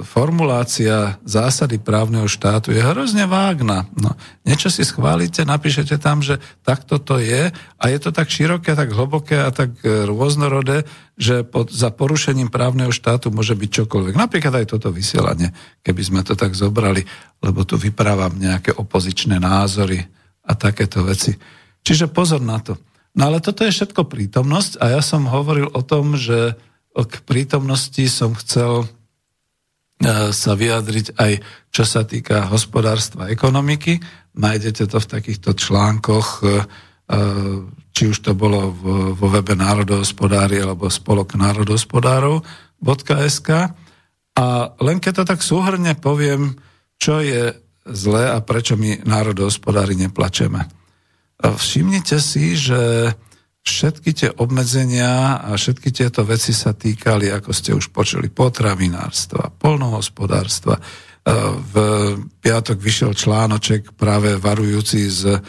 [0.01, 3.85] formulácia zásady právneho štátu je hrozne vágna.
[3.93, 4.17] No,
[4.49, 8.97] niečo si schválite, napíšete tam, že takto to je a je to tak široké, tak
[8.97, 14.14] hlboké a tak e, rôznorodé, že pod, za porušením právneho štátu môže byť čokoľvek.
[14.14, 15.51] Napríklad aj toto vysielanie,
[15.81, 17.03] keby sme to tak zobrali,
[17.41, 20.05] lebo tu vyprávam nejaké opozičné názory
[20.45, 21.33] a takéto veci.
[21.81, 22.77] Čiže pozor na to.
[23.17, 26.53] No ale toto je všetko prítomnosť a ja som hovoril o tom, že
[26.93, 28.85] k prítomnosti som chcel
[29.97, 31.33] E, sa vyjadriť aj
[31.73, 33.97] čo sa týka hospodárstva ekonomiky.
[34.37, 36.55] Nájdete to v takýchto článkoch, e, e,
[37.97, 38.76] či už to bolo
[39.16, 43.49] vo webe národohospodári alebo spolok národohospodárov.sk.
[44.36, 44.47] A
[44.84, 46.61] len keď to tak súhrne poviem,
[47.01, 47.57] čo je
[47.88, 50.68] zlé a prečo my národohospodári neplačeme.
[51.40, 53.16] Všimnite si, že
[53.64, 60.76] všetky tie obmedzenia a všetky tieto veci sa týkali, ako ste už počuli, potravinárstva, polnohospodárstva.
[60.78, 60.82] E,
[61.72, 61.74] v
[62.38, 65.42] piatok vyšiel článoček práve varujúci z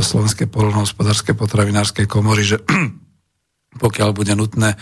[0.00, 2.58] Slovenskej polnohospodárskej potravinárskej komory, že
[3.84, 4.76] pokiaľ bude nutné e,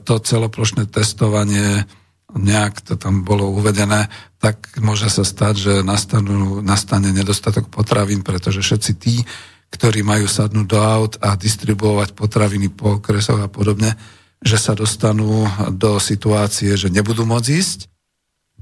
[0.00, 1.84] to celoplošné testovanie
[2.30, 4.06] nejak to tam bolo uvedené,
[4.38, 9.26] tak môže sa stať, že nastanú, nastane nedostatok potravín, pretože všetci tí,
[9.74, 13.98] ktorí majú sadnúť do aut a distribuovať potraviny po okresoch a podobne,
[14.40, 17.89] že sa dostanú do situácie, že nebudú môcť ísť.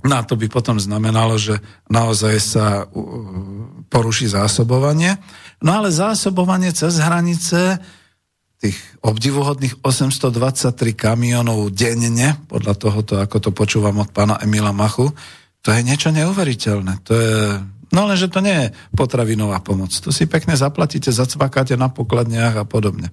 [0.07, 1.59] No a to by potom znamenalo, že
[1.91, 2.87] naozaj sa
[3.91, 5.19] poruší zásobovanie.
[5.59, 7.83] No ale zásobovanie cez hranice
[8.59, 15.15] tých obdivuhodných 823 kamionov denne, podľa tohoto, ako to počúvam od pána Emila Machu,
[15.63, 16.93] to je niečo neuveriteľné.
[17.07, 17.39] To je
[17.89, 19.89] No lenže to nie je potravinová pomoc.
[20.05, 23.09] To si pekne zaplatíte, zacvakáte na pokladniach a podobne.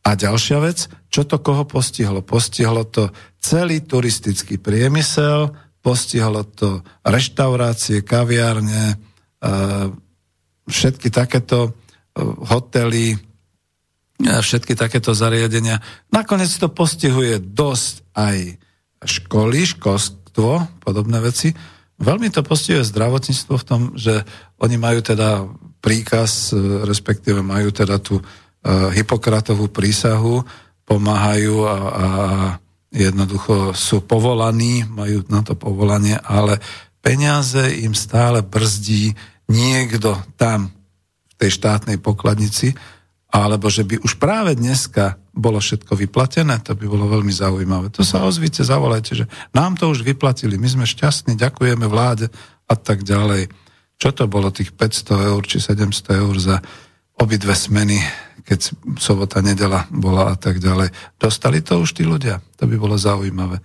[0.00, 2.24] A ďalšia vec, čo to koho postihlo?
[2.24, 8.96] Postihlo to celý turistický priemysel, postihlo to reštaurácie, kaviárne, e,
[10.68, 11.72] všetky takéto
[12.14, 13.18] e, hotely, e,
[14.28, 15.80] všetky takéto zariadenia.
[16.12, 18.36] Nakoniec to postihuje dosť aj
[19.04, 21.56] školy, školstvo, podobné veci,
[22.00, 24.24] Veľmi to postihuje zdravotníctvo v tom, že
[24.56, 25.44] oni majú teda
[25.84, 26.56] príkaz,
[26.88, 28.24] respektíve majú teda tú
[28.64, 30.40] Hipokratovú prísahu,
[30.88, 32.06] pomáhajú a, a
[32.90, 36.58] jednoducho sú povolaní, majú na to povolanie, ale
[37.00, 39.14] peniaze im stále brzdí
[39.46, 40.74] niekto tam
[41.30, 42.74] v tej štátnej pokladnici,
[43.30, 47.94] alebo že by už práve dneska bolo všetko vyplatené, to by bolo veľmi zaujímavé.
[47.94, 49.24] To sa ozvíte, zavolajte, že
[49.54, 52.26] nám to už vyplatili, my sme šťastní, ďakujeme vláde
[52.66, 53.46] a tak ďalej.
[54.02, 56.56] Čo to bolo tých 500 eur či 700 eur za
[57.22, 58.02] obidve smeny,
[58.50, 60.90] keď sobota, nedela bola a tak ďalej.
[61.14, 62.42] Dostali to už tí ľudia?
[62.58, 63.62] To by bolo zaujímavé.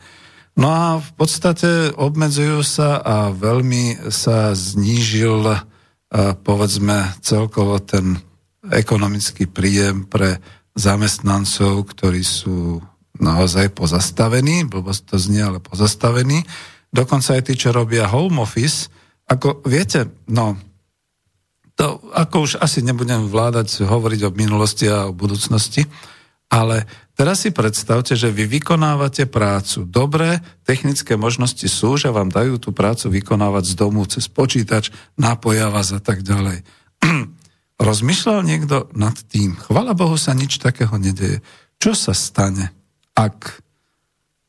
[0.53, 5.57] No a v podstate obmedzujú sa a veľmi sa znížil
[6.45, 8.21] povedzme celkovo ten
[8.69, 10.37] ekonomický príjem pre
[10.77, 12.77] zamestnancov, ktorí sú
[13.17, 16.45] naozaj pozastavení, blbosť to znie, ale pozastavení.
[16.93, 18.87] Dokonca aj tí, čo robia home office,
[19.25, 20.55] ako viete, no,
[21.75, 25.83] to ako už asi nebudem vládať hovoriť o minulosti a o budúcnosti,
[26.47, 26.87] ale
[27.19, 29.83] teraz si predstavte, že vy vykonávate prácu.
[29.83, 34.87] Dobré technické možnosti sú, že vám dajú tú prácu vykonávať z domu cez počítač,
[35.19, 36.63] nápoja vás a tak ďalej.
[37.75, 39.59] Rozmýšľal niekto nad tým?
[39.59, 41.43] Chvala Bohu sa nič takého nedeje.
[41.75, 42.71] Čo sa stane,
[43.19, 43.59] ak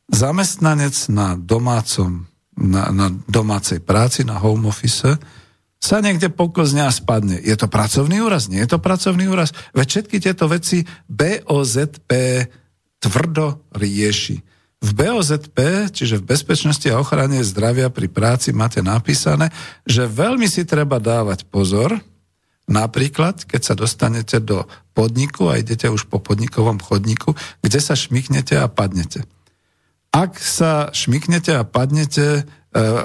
[0.07, 5.19] zamestnanec na domácom, na, na domácej práci, na home office,
[5.83, 7.39] sa niekde poklzne a spadne.
[7.39, 8.51] Je to pracovný úraz?
[8.51, 9.55] Nie je to pracovný úraz?
[9.77, 12.11] Veď všetky tieto veci BOZP
[12.99, 14.37] tvrdo rieši.
[14.77, 19.49] V BOZP, čiže v Bezpečnosti a ochrane zdravia pri práci, máte napísané,
[19.89, 21.97] že veľmi si treba dávať pozor,
[22.67, 28.59] Napríklad, keď sa dostanete do podniku a idete už po podnikovom chodníku, kde sa šmiknete
[28.59, 29.23] a padnete.
[30.11, 32.43] Ak sa šmiknete a padnete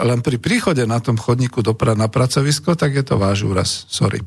[0.04, 3.70] len pri príchode na tom chodníku do pra- na pracovisko, tak je to váš úraz.
[3.88, 4.20] Sorry.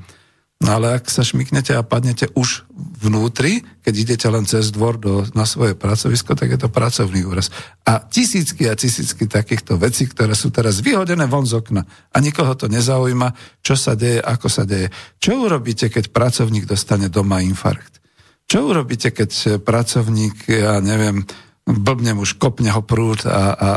[0.63, 5.27] No ale ak sa šmiknete a padnete už vnútri, keď idete len cez dvor do,
[5.37, 7.53] na svoje pracovisko, tak je to pracovný úraz.
[7.85, 12.55] A tisícky a tisícky takýchto vecí, ktoré sú teraz vyhodené von z okna a nikoho
[12.57, 14.89] to nezaujíma, čo sa deje, ako sa deje.
[15.21, 18.01] Čo urobíte, keď pracovník dostane doma infarkt?
[18.49, 21.29] Čo urobíte, keď pracovník, ja neviem,
[21.65, 23.71] blbne už kopne ho prúd a, a, a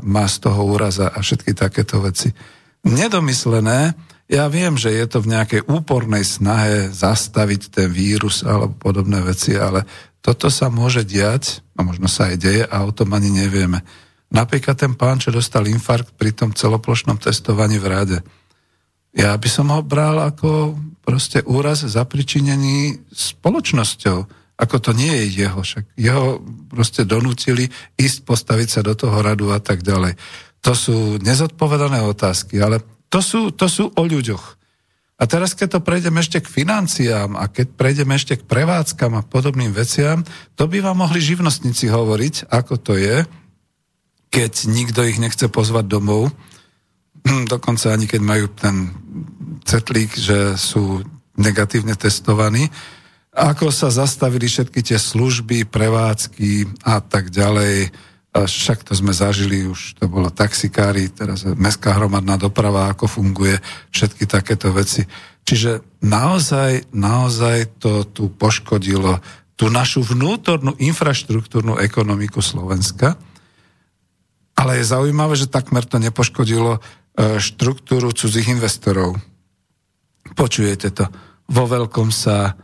[0.00, 2.32] má z toho úraz a všetky takéto veci.
[2.84, 3.92] Nedomyslené,
[4.24, 9.52] ja viem, že je to v nejakej úpornej snahe zastaviť ten vírus alebo podobné veci,
[9.52, 9.84] ale
[10.24, 13.84] toto sa môže diať, a možno sa aj deje, a o tom ani nevieme.
[14.32, 18.18] Napríklad ten pán, čo dostal infarkt pri tom celoplošnom testovaní v rade.
[19.12, 24.24] Ja by som ho bral ako proste úraz zapričinený spoločnosťou.
[24.54, 26.38] Ako to nie je jeho, však jeho
[26.70, 27.66] proste donútili
[27.98, 30.14] ísť postaviť sa do toho radu a tak ďalej.
[30.62, 32.80] To sú nezodpovedané otázky, ale
[33.10, 34.64] to sú, to sú o ľuďoch.
[35.14, 39.22] A teraz, keď to prejdeme ešte k financiám a keď prejdeme ešte k prevádzkam a
[39.22, 40.26] podobným veciam,
[40.58, 43.22] to by vám mohli živnostníci hovoriť, ako to je,
[44.34, 46.34] keď nikto ich nechce pozvať domov,
[47.54, 48.90] dokonca ani keď majú ten
[49.62, 51.06] cetlík, že sú
[51.38, 52.70] negatívne testovaní,
[53.34, 57.90] ako sa zastavili všetky tie služby, prevádzky a tak ďalej,
[58.34, 63.62] a však to sme zažili už, to bolo taxikári, teraz mestská hromadná doprava, ako funguje,
[63.94, 65.06] všetky takéto veci.
[65.46, 69.22] Čiže naozaj, naozaj to tu poškodilo
[69.54, 73.14] tú našu vnútornú infraštruktúrnu ekonomiku Slovenska.
[74.58, 79.14] Ale je zaujímavé, že takmer to nepoškodilo e, štruktúru cudzích investorov.
[80.34, 81.06] Počujete to.
[81.54, 82.58] Vo veľkom sa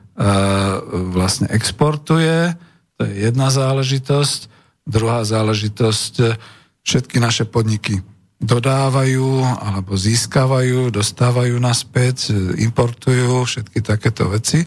[1.16, 2.52] vlastne exportuje,
[3.00, 4.50] to je jedna záležitosť
[4.90, 6.34] Druhá záležitosť, e,
[6.82, 8.02] všetky naše podniky
[8.40, 14.64] dodávajú alebo získavajú, dostávajú naspäť, e, importujú všetky takéto veci.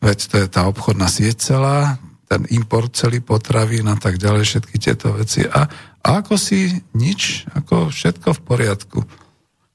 [0.00, 4.76] Veď to je tá obchodná sieť celá, ten import celý potravín a tak ďalej, všetky
[4.80, 5.44] tieto veci.
[5.44, 5.68] A,
[6.00, 8.98] a ako si nič, ako všetko v poriadku.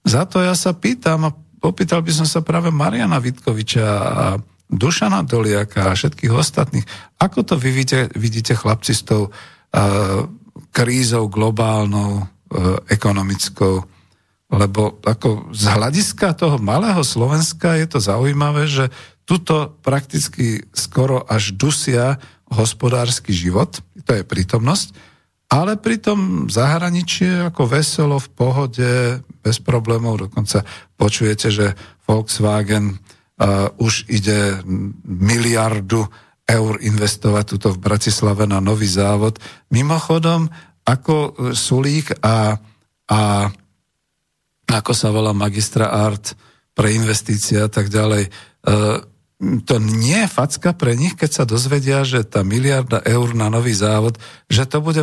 [0.02, 4.26] Za to ja sa pýtam a popýtal by som sa práve Mariana Vitkoviča a
[4.70, 6.86] Dušana Doliaka a všetkých ostatných.
[7.22, 9.30] Ako to vy vidíte, vidíte chlapci s tou
[10.76, 12.26] krízou globálnou, e,
[12.92, 13.84] ekonomickou.
[14.52, 18.92] Lebo ako z hľadiska toho malého Slovenska je to zaujímavé, že
[19.26, 24.94] tuto prakticky skoro až dusia hospodársky život, to je prítomnosť,
[25.50, 28.92] ale pritom zahraničie ako veselo, v pohode,
[29.42, 30.62] bez problémov, dokonca
[30.94, 31.74] počujete, že
[32.06, 33.05] Volkswagen uh,
[33.76, 34.64] už ide
[35.04, 36.08] miliardu
[36.46, 39.42] eur investovať tuto v Bratislave na nový závod.
[39.74, 40.48] Mimochodom,
[40.86, 42.56] ako Sulík a,
[43.10, 43.22] a
[44.70, 46.38] ako sa volá magistra art
[46.78, 48.32] pre investície a tak ďalej, e,
[49.66, 53.76] to nie je facka pre nich, keď sa dozvedia, že tá miliarda eur na nový
[53.76, 54.16] závod,
[54.48, 55.02] že to bude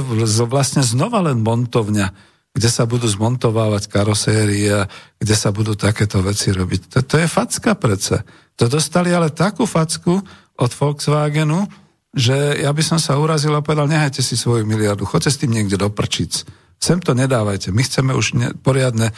[0.49, 4.85] vlastne znova len montovňa, kde sa budú zmontovávať karosérie,
[5.17, 6.81] kde sa budú takéto veci robiť.
[6.93, 8.25] To, to je facka predsa.
[8.61, 10.21] To dostali ale takú facku,
[10.63, 11.65] od Volkswagenu,
[12.13, 15.53] že ja by som sa urazil a povedal, nehajte si svoju miliardu, choďte s tým
[15.57, 16.45] niekde do prčic.
[16.77, 17.73] Sem to nedávajte.
[17.73, 19.15] My chceme už ne, poriadne e,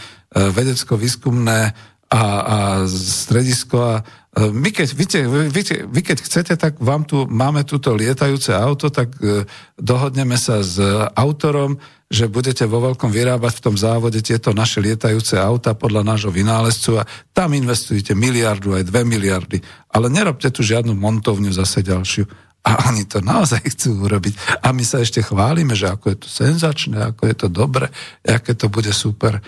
[0.53, 1.75] vedecko-výskumné
[2.13, 2.57] a, a
[2.87, 3.95] stredisko a
[4.35, 9.15] my keď, víte, vy, vy keď chcete, tak vám tu máme túto lietajúce auto, tak
[9.23, 9.47] e,
[9.79, 10.83] dohodneme sa s
[11.15, 11.79] autorom,
[12.11, 16.99] že budete vo veľkom vyrábať v tom závode tieto naše lietajúce auta podľa nášho vynálezcu
[16.99, 19.59] a tam investujete miliardu aj dve miliardy.
[19.95, 22.27] Ale nerobte tu žiadnu montovňu zase ďalšiu.
[22.65, 24.67] A oni to naozaj chcú urobiť.
[24.67, 27.87] A my sa ešte chválime, že ako je to senzačné, ako je to dobre,
[28.27, 29.39] aké to bude super.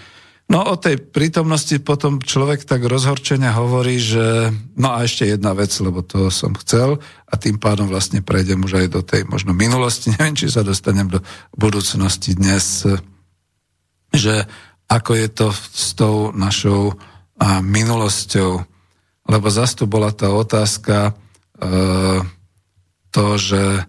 [0.47, 5.75] No o tej prítomnosti potom človek tak rozhorčene hovorí, že no a ešte jedna vec,
[5.83, 7.03] lebo to som chcel.
[7.27, 11.11] A tým pádom vlastne prejdem už aj do tej možno minulosti, neviem, či sa dostanem
[11.11, 11.19] do
[11.59, 12.87] budúcnosti dnes,
[14.15, 14.47] že
[14.87, 16.95] ako je to s tou našou
[17.43, 18.63] minulosťou,
[19.27, 21.13] lebo zase tu bola tá otázka e,
[23.11, 23.83] to, že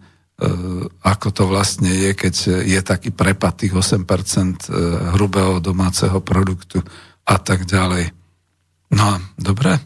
[1.02, 4.06] ako to vlastne je, keď je taký prepad tých 8% e,
[5.18, 6.86] hrubého domáceho produktu
[7.26, 8.14] a tak ďalej.
[8.94, 9.82] No, dobre.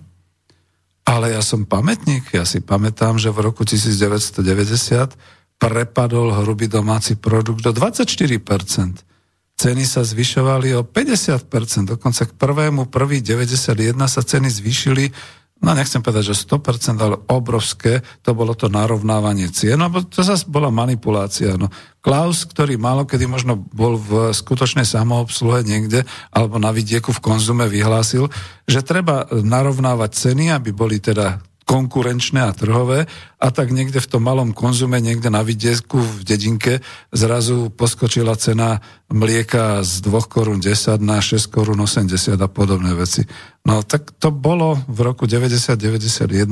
[1.07, 5.15] Ale ja som pamätník, ja si pamätám, že v roku 1990
[5.55, 9.07] prepadol hrubý domáci produkt do 24%.
[9.55, 15.13] Ceny sa zvyšovali o 50%, dokonca k prvému prvý 91 sa ceny zvýšili
[15.61, 20.49] no nechcem povedať, že 100%, ale obrovské, to bolo to narovnávanie cien, no to zase
[20.49, 21.53] bola manipulácia.
[21.55, 21.69] No.
[22.01, 26.01] Klaus, ktorý málo kedy možno bol v skutočnej samoobsluhe niekde,
[26.33, 28.25] alebo na vidieku v konzume vyhlásil,
[28.65, 31.37] že treba narovnávať ceny, aby boli teda
[31.71, 33.07] konkurenčné a trhové
[33.39, 36.83] a tak niekde v tom malom konzume, niekde na vidiesku v dedinke
[37.15, 43.23] zrazu poskočila cena mlieka z 2 korún 10 na 6 korún 80 a podobné veci.
[43.63, 46.51] No tak to bolo v roku 90-91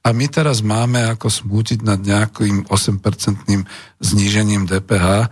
[0.00, 3.66] a my teraz máme ako smútiť nad nejakým 8-percentným
[3.98, 5.26] znížením DPH,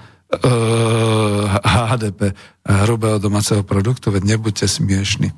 [1.64, 2.36] HDP,
[2.66, 5.32] hrubého domáceho produktu, veď nebuďte smiešni.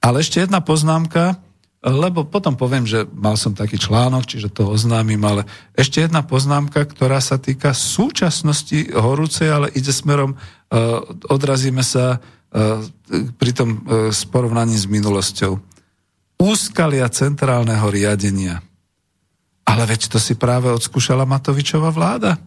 [0.00, 1.43] Ale ešte jedna poznámka,
[1.84, 5.44] lebo potom poviem, že mal som taký článok, čiže to oznámim, ale
[5.76, 12.80] ešte jedna poznámka, ktorá sa týka súčasnosti horúcej, ale ide smerom, uh, odrazíme sa uh,
[13.36, 15.60] pri tom uh, s porovnaním s minulosťou.
[16.40, 18.64] Úskalia centrálneho riadenia.
[19.68, 22.40] Ale veď to si práve odskúšala Matovičová vláda.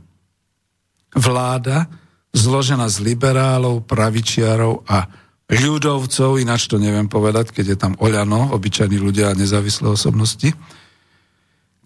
[1.13, 1.85] Vláda
[2.33, 8.99] zložená z liberálov, pravičiarov a ľudovcov, ináč to neviem povedať, keď je tam Oľano, obyčajní
[8.99, 10.51] ľudia a nezávislé osobnosti,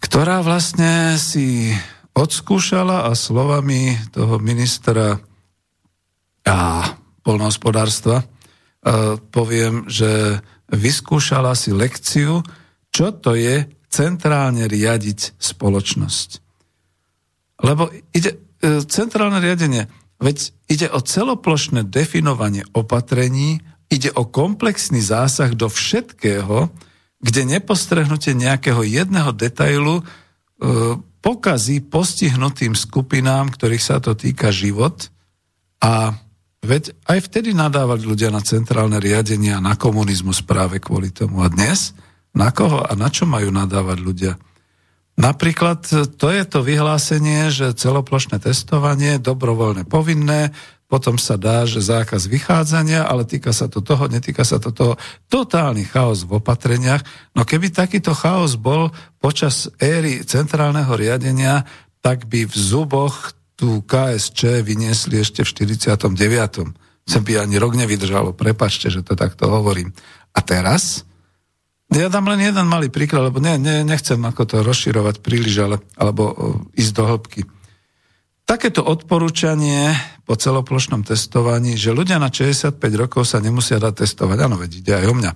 [0.02, 1.70] ktorá vlastne si
[2.12, 5.22] odskúšala a slovami toho ministra
[6.42, 6.58] a
[7.22, 8.26] polnohospodárstva
[9.30, 10.42] poviem, že
[10.74, 12.42] vyskúšala si lekciu,
[12.90, 16.28] čo to je centrálne riadiť spoločnosť.
[17.62, 19.86] Lebo ide, e, centrálne riadenie,
[20.22, 23.58] Veď ide o celoplošné definovanie opatrení,
[23.90, 26.70] ide o komplexný zásah do všetkého,
[27.18, 30.04] kde nepostrehnutie nejakého jedného detailu e,
[31.22, 35.10] pokazí postihnutým skupinám, ktorých sa to týka život.
[35.82, 36.14] A
[36.62, 41.42] veď aj vtedy nadávali ľudia na centrálne riadenie a na komunizmus práve kvôli tomu.
[41.42, 41.98] A dnes?
[42.30, 44.32] Na koho a na čo majú nadávať ľudia?
[45.12, 45.84] Napríklad
[46.16, 50.56] to je to vyhlásenie, že celoplošné testovanie, dobrovoľné povinné,
[50.92, 55.00] potom sa dá, že zákaz vychádzania, ale týka sa to toho, netýka sa to toho.
[55.32, 57.00] Totálny chaos v opatreniach.
[57.32, 61.64] No keby takýto chaos bol počas éry centrálneho riadenia,
[62.04, 66.76] tak by v zuboch tú KSČ vyniesli ešte v 49.
[67.08, 69.96] Sem by ani rok nevydržalo, prepačte, že to takto hovorím.
[70.36, 71.08] A teraz
[72.00, 75.76] ja dám len jeden malý príklad, lebo ne, ne, nechcem ako to rozširovať príliš, ale,
[76.00, 76.32] alebo
[76.72, 77.40] ísť do hĺbky.
[78.42, 79.94] Takéto odporúčanie
[80.26, 84.92] po celoplošnom testovaní, že ľudia na 65 rokov sa nemusia dať testovať, áno, veď ide
[84.98, 85.32] aj o mňa.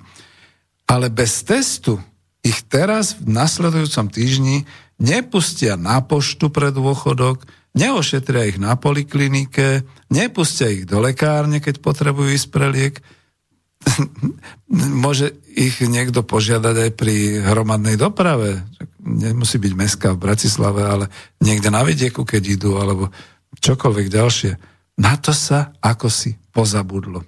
[0.87, 1.99] Ale bez testu
[2.47, 4.67] ich teraz v nasledujúcom týždni
[5.03, 7.47] nepustia na poštu pre dôchodok,
[7.77, 13.03] neošetria ich na poliklinike, nepustia ich do lekárne, keď potrebujú ísť pre liek,
[15.05, 18.65] môže ich niekto požiadať aj pri hromadnej doprave.
[19.01, 21.05] Nemusí byť mestská v Bratislave, ale
[21.39, 23.15] niekde na vidieku, keď idú, alebo
[23.61, 24.53] čokoľvek ďalšie.
[25.01, 27.23] Na to sa ako si pozabudlo.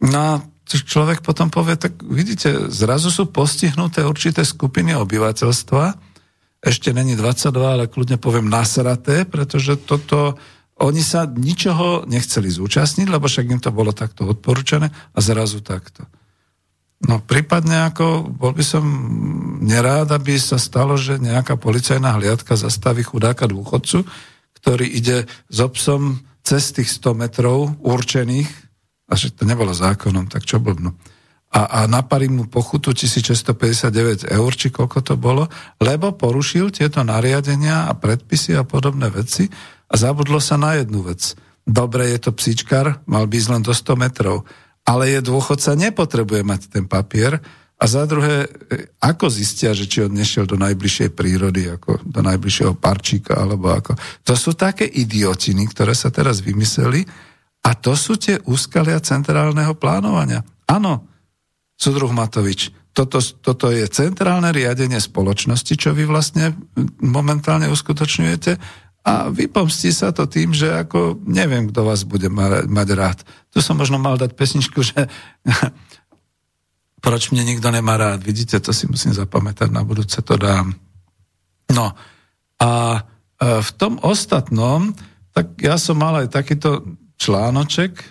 [0.00, 0.32] No a
[0.64, 6.10] človek potom povie, tak vidíte, zrazu sú postihnuté určité skupiny obyvateľstva,
[6.60, 10.36] ešte není 22, ale kľudne poviem nasraté, pretože toto
[10.80, 16.08] oni sa ničoho nechceli zúčastniť, lebo však im to bolo takto odporúčané a zrazu takto.
[17.00, 18.84] No prípadne ako, bol by som
[19.64, 24.04] nerád, aby sa stalo, že nejaká policajná hliadka zastaví chudáka dôchodcu,
[24.60, 28.48] ktorý ide s obsom cez tých 100 metrov určených,
[29.10, 30.92] a že to nebolo zákonom, tak čo blbno.
[31.50, 35.50] A, a naparí mu pochutu 1659 eur, či koľko to bolo,
[35.82, 39.50] lebo porušil tieto nariadenia a predpisy a podobné veci
[39.90, 41.34] a zabudlo sa na jednu vec.
[41.66, 44.46] Dobre, je to psíčkar, mal by len do 100 metrov,
[44.86, 47.42] ale je dôchodca, nepotrebuje mať ten papier,
[47.80, 48.48] a za druhé, e,
[49.00, 53.96] ako zistia, že či on nešiel do najbližšej prírody, ako do najbližšieho parčíka, alebo ako.
[54.28, 57.08] To sú také idiotiny, ktoré sa teraz vymysleli
[57.64, 60.44] a to sú tie úskalia centrálneho plánovania.
[60.68, 61.08] Áno,
[61.72, 66.52] súdruh Matovič, toto, toto je centrálne riadenie spoločnosti, čo vy vlastne
[67.00, 68.60] momentálne uskutočňujete
[69.00, 73.18] a vypomstí sa to tým, že ako neviem, kto vás bude ma- mať rád.
[73.48, 75.08] Tu som možno mal dať pesničku, že
[77.04, 78.20] proč mne nikto nemá rád.
[78.20, 80.76] Vidíte, to si musím zapamätať, na budúce to dám.
[81.72, 81.96] No
[82.60, 83.00] a e,
[83.64, 84.92] v tom ostatnom,
[85.32, 86.84] tak ja som mal aj takýto
[87.16, 88.06] článoček, e,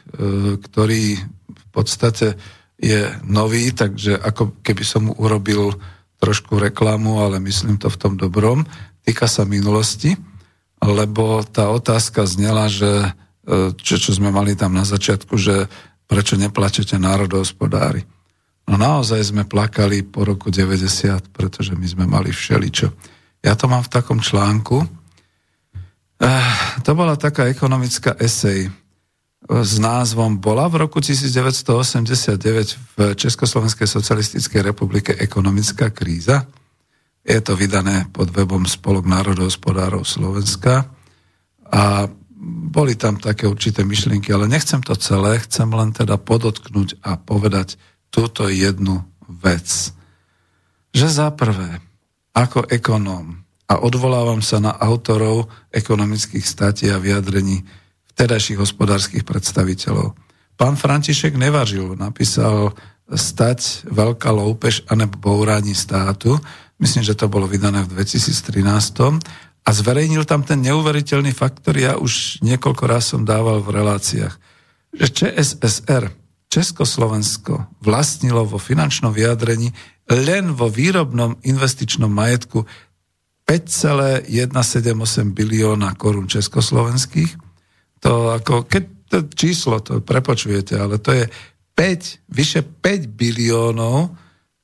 [0.57, 1.21] ktorý
[1.53, 2.33] v podstate
[2.81, 5.77] je nový, takže ako keby som mu urobil
[6.17, 8.65] trošku reklamu, ale myslím to v tom dobrom,
[9.05, 10.17] týka sa minulosti
[10.83, 13.09] lebo tá otázka znela, že e,
[13.75, 15.67] čo, čo sme mali tam na začiatku, že
[16.09, 18.07] prečo neplačete národohospodári.
[18.69, 22.93] No naozaj sme plakali po roku 90, pretože my sme mali všeličo.
[23.41, 24.85] Ja to mám v takom článku.
[26.19, 26.53] Eh,
[26.83, 28.69] to bola taká ekonomická esej
[29.49, 36.45] s názvom Bola v roku 1989 v Československej socialistickej republike ekonomická kríza?
[37.29, 40.89] Je to vydané pod webom Spolok národohospodárov Slovenska
[41.69, 42.09] a
[42.69, 47.77] boli tam také určité myšlienky, ale nechcem to celé, chcem len teda podotknúť a povedať
[48.09, 49.93] túto jednu vec.
[50.89, 51.85] Že za prvé,
[52.33, 57.61] ako ekonóm, a odvolávam sa na autorov ekonomických státí a vyjadrení
[58.17, 60.17] vtedajších hospodárskych predstaviteľov.
[60.57, 62.73] Pán František Nevažil napísal
[63.05, 66.41] stať veľká loupež anebo bourání státu.
[66.79, 68.63] Myslím, že to bolo vydané v 2013.
[69.67, 74.33] A zverejnil tam ten neuveriteľný fakt, ktorý ja už niekoľko raz som dával v reláciách.
[74.95, 76.09] Že ČSSR,
[76.49, 79.75] Československo, vlastnilo vo finančnom vyjadrení
[80.09, 82.65] len vo výrobnom investičnom majetku
[83.45, 84.33] 5,178
[85.35, 87.37] bilióna korún československých.
[88.01, 91.25] To ako, keď to číslo, to prepočujete, ale to je
[91.73, 94.13] 5, vyše 5 biliónov,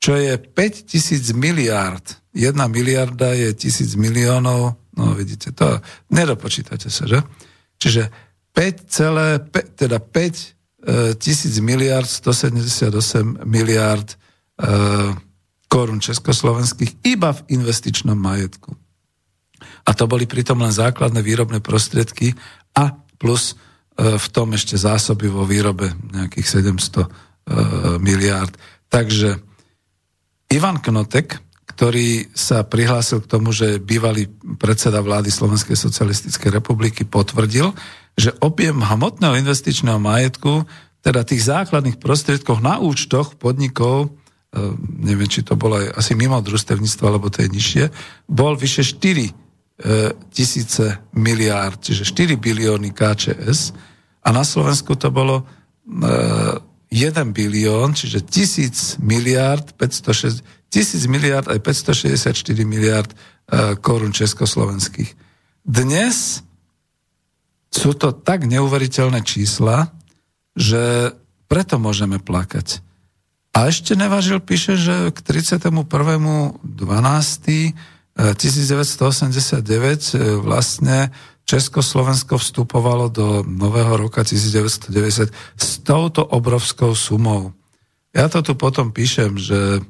[0.06, 2.06] čo je 5 tisíc miliárd.
[2.30, 5.82] Jedna miliarda je tisíc miliónov, no vidíte, to
[6.14, 7.26] nedopočítate sa, že?
[7.82, 8.14] Čiže
[8.54, 10.46] 5, 5 teda 5 e,
[11.18, 14.16] tisíc miliard, 178 miliard e,
[15.66, 18.78] korún československých iba v investičnom majetku.
[19.86, 22.30] A to boli pritom len základné výrobné prostriedky
[22.78, 23.58] a plus
[23.96, 27.06] E, v tom ešte zásoby vo výrobe nejakých 700 e,
[27.96, 28.52] miliárd.
[28.92, 29.40] Takže
[30.52, 37.74] Ivan Knotek, ktorý sa prihlásil k tomu, že bývalý predseda vlády Slovenskej socialistickej republiky potvrdil,
[38.16, 40.64] že objem hmotného investičného majetku,
[41.04, 44.08] teda tých základných prostriedkoch na účtoch podnikov, e,
[45.04, 47.84] neviem, či to bolo aj asi mimo družstevníctva, alebo to je nižšie,
[48.26, 49.46] bol vyše 4
[50.32, 53.76] tisíce miliárd, čiže 4 bilióny KČS
[54.24, 55.44] a na Slovensku to bolo
[56.90, 63.10] 1 bilión, čiže 1000 miliárd, 506, 1000 miliárd aj 564 miliárd
[63.82, 65.14] korún československých.
[65.66, 66.42] Dnes
[67.70, 69.90] sú to tak neuveriteľné čísla,
[70.54, 71.14] že
[71.46, 72.82] preto môžeme plakať.
[73.56, 77.74] A ešte nevážil píše, že k 31.12.
[78.16, 81.12] 1989 e, vlastne
[81.46, 87.54] Československo vstupovalo do nového roka 1990 s touto obrovskou sumou.
[88.10, 89.80] Ja to tu potom píšem, že e,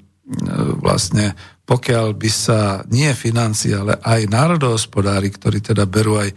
[0.77, 1.33] vlastne
[1.65, 6.37] pokiaľ by sa nie financie, ale aj národohospodári, ktorí teda berú aj e,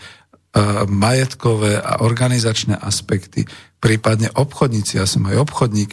[0.88, 3.44] majetkové a organizačné aspekty,
[3.84, 5.92] prípadne obchodníci, ja som aj obchodník,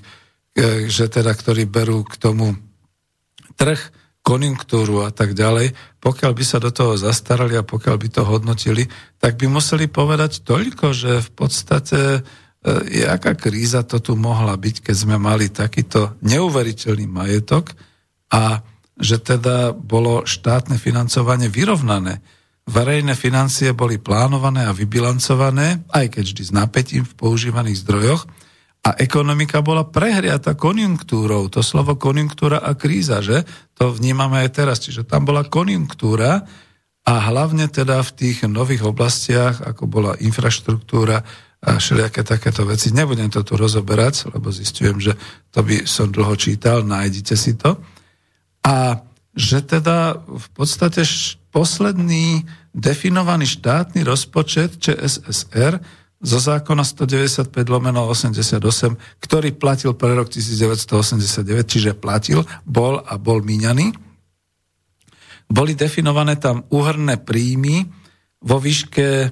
[0.89, 2.57] že teda, ktorí berú k tomu
[3.61, 3.81] trh,
[4.27, 5.71] konjunktúru a tak ďalej,
[6.03, 8.91] pokiaľ by sa do toho zastarali a pokiaľ by to hodnotili,
[9.23, 12.01] tak by museli povedať toľko, že v podstate
[12.67, 17.71] e, aká kríza to tu mohla byť, keď sme mali takýto neuveriteľný majetok
[18.35, 18.67] a
[18.99, 22.19] že teda bolo štátne financovanie vyrovnané.
[22.67, 28.27] Verejné financie boli plánované a vybilancované, aj keď vždy s napätím v používaných zdrojoch,
[28.87, 31.51] a ekonomika bola prehriata konjunktúrou.
[31.51, 33.43] To slovo konjunktúra a kríza, že?
[33.75, 34.79] To vnímame aj teraz.
[34.79, 36.47] Čiže tam bola konjunktúra
[37.03, 41.19] a hlavne teda v tých nových oblastiach, ako bola infraštruktúra
[41.67, 42.95] a všelijaké takéto veci.
[42.95, 45.19] Nebudem to tu rozoberať, lebo zistujem, že
[45.51, 47.83] to by som dlho čítal, nájdite si to.
[48.63, 49.03] A
[49.35, 51.03] že teda v podstate
[51.51, 55.83] posledný definovaný štátny rozpočet ČSSR
[56.27, 58.59] zo zákona 195 lomeno 88,
[59.23, 63.95] ktorý platil pre rok 1989, čiže platil, bol a bol míňaný.
[65.47, 67.87] Boli definované tam úhrné príjmy
[68.43, 69.31] vo výške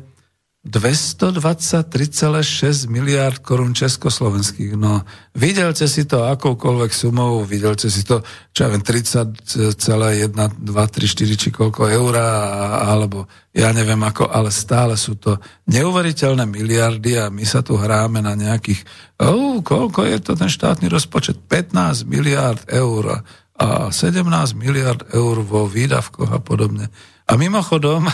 [0.64, 4.80] 223,6 miliard korún československých.
[4.80, 5.04] No,
[5.36, 11.36] videlte si to akoukoľvek sumou, videlte si to, čo ja viem, 30,1, 2, 3, 4,
[11.36, 15.36] či koľko eur, alebo ja neviem ako, ale stále sú to
[15.68, 18.88] neuveriteľné miliardy a my sa tu hráme na nejakých,
[19.20, 21.44] oh, koľko je to ten štátny rozpočet?
[21.44, 23.20] 15 miliard eur
[23.60, 24.16] a 17
[24.56, 26.88] miliard eur vo výdavkoch a podobne.
[27.28, 28.08] A mimochodom,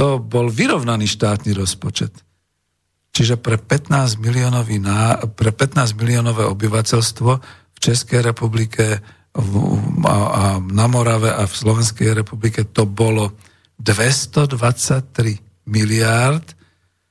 [0.00, 2.24] to bol vyrovnaný štátny rozpočet.
[3.12, 4.80] Čiže pre 15, miliónový,
[5.36, 7.30] pre 15 miliónové obyvateľstvo
[7.76, 9.04] v Českej republike
[9.36, 9.52] v,
[10.08, 13.36] a, a na Morave a v Slovenskej republike to bolo
[13.76, 16.48] 223 miliárd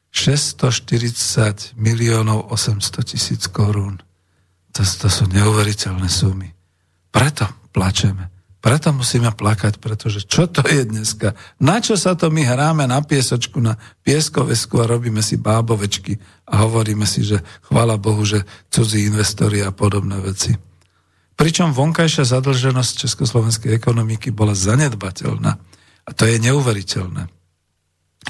[0.10, 4.02] 640 miliónov 800 tisíc korún.
[4.74, 6.50] To, to sú neuveriteľné sumy.
[7.14, 8.39] Preto plačeme.
[8.60, 11.32] Preto musíme plakať, pretože čo to je dneska?
[11.64, 16.68] Na čo sa to my hráme na piesočku, na pieskovesku a robíme si bábovečky a
[16.68, 17.40] hovoríme si, že
[17.72, 20.60] chvála Bohu, že cudzí investori a podobné veci.
[21.40, 25.56] Pričom vonkajšia zadlženosť československej ekonomiky bola zanedbateľná.
[26.04, 27.32] A to je neuveriteľné.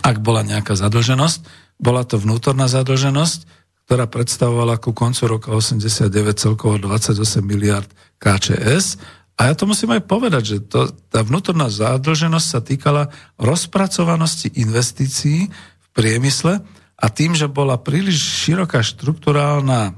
[0.06, 1.42] Ak bola nejaká zadlženosť,
[1.82, 3.58] bola to vnútorná zadlženosť,
[3.90, 7.90] ktorá predstavovala ku koncu roka 89 celkovo 28 miliard
[8.22, 9.02] KČS
[9.40, 13.08] a ja to musím aj povedať, že to, tá vnútorná zádlženosť sa týkala
[13.40, 16.60] rozpracovanosti investícií v priemysle
[17.00, 19.92] a tým, že bola príliš široká štruktúrálna e,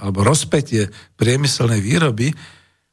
[0.00, 0.88] alebo rozpetie
[1.20, 2.32] priemyselnej výroby,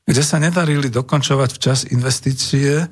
[0.04, 2.84] kde sa nedarili dokončovať včas investície,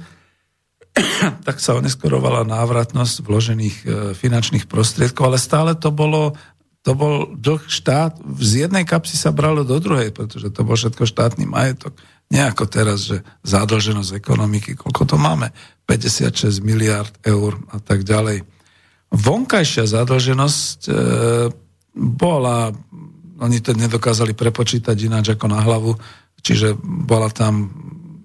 [1.46, 3.86] tak sa oneskorovala návratnosť vložených e,
[4.16, 6.40] finančných prostriedkov, ale stále to bolo
[6.88, 11.04] to bol dlh štát, z jednej kapsy sa bralo do druhej, pretože to bol všetko
[11.04, 12.00] štátny majetok.
[12.28, 15.52] Nie ako teraz, že zadlženosť ekonomiky, koľko to máme?
[15.88, 18.44] 56 miliard eur a tak ďalej.
[19.08, 20.94] Vonkajšia zadlženosť e,
[21.96, 22.76] bola,
[23.40, 25.96] oni to nedokázali prepočítať ináč ako na hlavu,
[26.44, 27.72] čiže bola tam,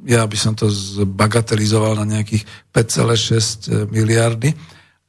[0.03, 2.43] ja by som to zbagatelizoval na nejakých
[2.75, 4.51] 5,6 miliardy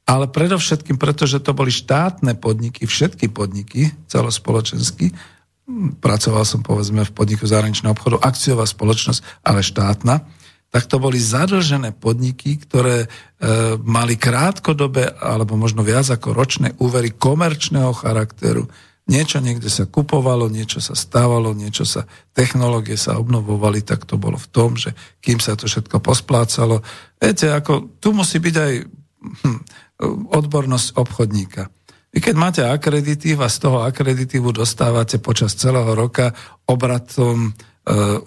[0.03, 5.15] ale predovšetkým preto, že to boli štátne podniky, všetky podniky, celospoločensky,
[5.99, 10.27] pracoval som povedzme v podniku zahraničného obchodu, akciová spoločnosť, ale štátna,
[10.73, 13.07] tak to boli zadlžené podniky, ktoré e,
[13.85, 18.65] mali krátkodobé alebo možno viac ako ročné úvery komerčného charakteru.
[19.05, 24.39] Niečo niekde sa kupovalo, niečo sa stávalo, niečo sa, technológie sa obnovovali, tak to bolo
[24.39, 26.81] v tom, že kým sa to všetko posplácalo.
[27.21, 28.73] Viete, ako tu musí byť aj
[29.45, 29.59] hm,
[30.33, 31.69] odbornosť obchodníka.
[32.13, 36.29] Vy keď máte akreditív a z toho akreditívu dostávate počas celého roka
[36.69, 37.51] obratom e,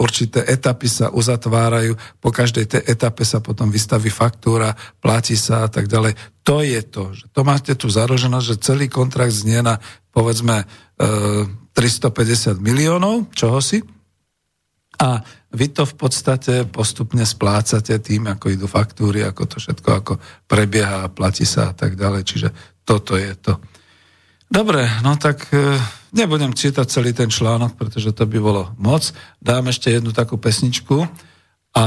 [0.03, 5.69] určité etapy sa uzatvárajú, po každej tej etape sa potom vystaví faktúra, platí sa a
[5.71, 6.19] tak ďalej.
[6.43, 9.79] To je to, že to máte tu zaroženosť, že celý kontrakt znie na
[10.11, 10.67] povedzme
[10.99, 13.87] 350 e, miliónov čohosi
[14.99, 15.23] a
[15.57, 20.13] vy to v podstate postupne splácate tým, ako idú faktúry, ako to všetko ako
[20.51, 22.23] prebieha, platí sa a tak ďalej.
[22.27, 22.49] Čiže
[22.83, 23.63] toto je to.
[24.47, 25.75] Dobre, no tak e,
[26.15, 29.11] nebudem čítať celý ten článok, pretože to by bolo moc.
[29.43, 31.03] Dám ešte jednu takú pesničku
[31.75, 31.85] a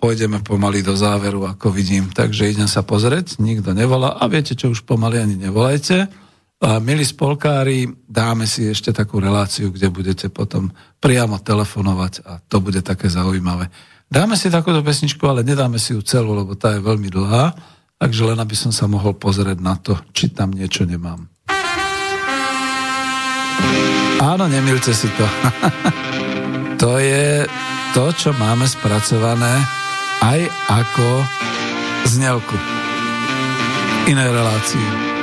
[0.00, 2.08] pôjdeme pomaly do záveru, ako vidím.
[2.08, 6.08] Takže idem sa pozrieť, nikto nevolá a viete čo, už pomaly ani nevolajte.
[6.56, 10.72] A milí spolkári, dáme si ešte takú reláciu, kde budete potom
[11.04, 13.68] priamo telefonovať a to bude také zaujímavé.
[14.08, 17.52] Dáme si takúto pesničku, ale nedáme si ju celú, lebo tá je veľmi dlhá,
[18.00, 21.28] takže len aby som sa mohol pozrieť na to, či tam niečo nemám.
[24.20, 25.26] Áno, nemilte si to.
[26.82, 27.44] to je
[27.96, 29.64] to, čo máme spracované
[30.20, 31.24] aj ako
[32.04, 32.56] znelku.
[34.06, 35.15] Iné relácie.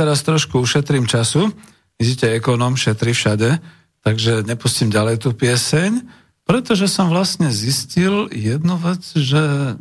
[0.00, 1.52] Teraz trošku ušetrím času.
[2.00, 3.60] Vidíte, ekonóm šetrí všade,
[4.00, 6.00] takže nepustím ďalej tú pieseň,
[6.48, 9.76] pretože som vlastne zistil jednu vec, že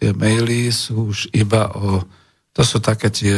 [0.00, 2.00] tie maily sú už iba o...
[2.56, 3.36] To sú také tie,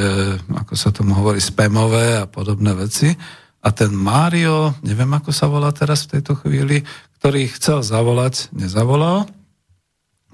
[0.54, 3.12] ako sa tomu hovorí, spamové a podobné veci.
[3.60, 6.86] A ten Mário, neviem ako sa volá teraz v tejto chvíli,
[7.20, 9.28] ktorý chcel zavolať, nezavolal.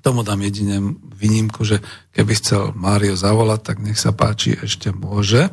[0.05, 1.83] Tomu dám jedine výnimku, že
[2.15, 5.51] keby chcel Mário zavolať, tak nech sa páči, ešte môže.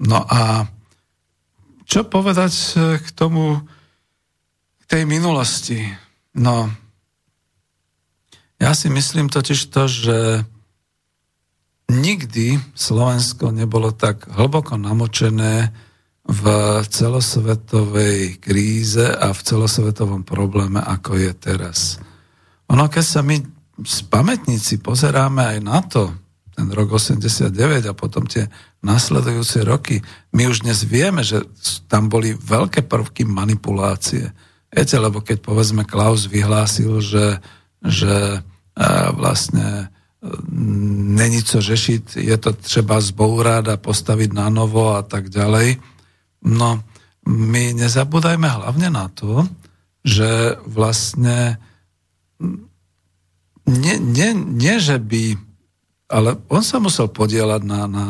[0.00, 0.64] No a
[1.84, 3.60] čo povedať e, k tomu,
[4.80, 5.84] k tej minulosti?
[6.32, 6.72] No,
[8.56, 10.18] ja si myslím totiž to, že
[11.90, 15.74] nikdy Slovensko nebolo tak hlboko namočené
[16.30, 16.44] v
[16.86, 21.98] celosvetovej kríze a v celosvetovom probléme, ako je teraz.
[22.70, 26.12] Ono, keď sa my z pamätníci pozeráme aj na to,
[26.54, 28.52] ten rok 89 a potom tie
[28.84, 30.04] nasledujúce roky,
[30.36, 31.40] my už dnes vieme, že
[31.88, 34.28] tam boli veľké prvky manipulácie.
[34.68, 37.40] Viete, lebo keď povedzme Klaus vyhlásil, že,
[37.80, 38.44] že
[39.16, 39.88] vlastne
[41.10, 45.80] není co řešiť, je to treba zbourať a postaviť na novo a tak ďalej.
[46.44, 46.84] No,
[47.24, 49.48] my nezabúdajme hlavne na to,
[50.04, 51.56] že vlastne
[53.70, 55.38] nie, nie, nie, že by...
[56.10, 58.06] Ale on sa musel podielať na, na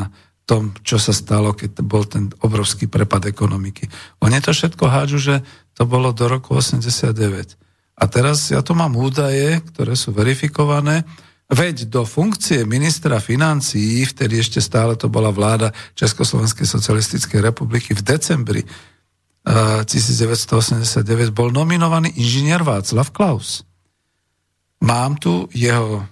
[0.48, 3.86] tom, čo sa stalo, keď bol ten obrovský prepad ekonomiky.
[4.24, 5.36] Oni to všetko hádžu, že
[5.76, 7.12] to bolo do roku 89.
[8.00, 11.04] A teraz ja tu mám údaje, ktoré sú verifikované,
[11.50, 18.06] Veď do funkcie ministra financií, vtedy ešte stále to bola vláda Československej socialistickej republiky v
[18.06, 18.62] decembri
[19.42, 23.66] 1989 eh, bol nominovaný inžinier Václav Klaus.
[24.80, 26.06] Mám tu jeho eh,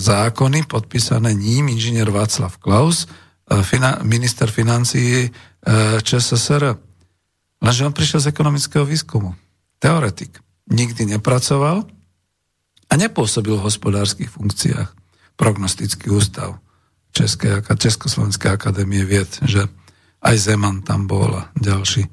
[0.00, 3.06] zákony podpísané ním, inžinier Václav Klaus,
[3.50, 5.30] eh, minister financií
[6.02, 6.76] ČSSR.
[7.64, 9.32] Lenže on prišiel z ekonomického výskumu.
[9.80, 10.44] Teoretik.
[10.68, 11.88] Nikdy nepracoval,
[12.90, 14.86] a nepôsobil v hospodárskych funkciách.
[15.34, 16.62] Prognostický ústav
[17.10, 19.66] Českej, Československej akadémie vied, že
[20.22, 22.06] aj Zeman tam bol a ďalší.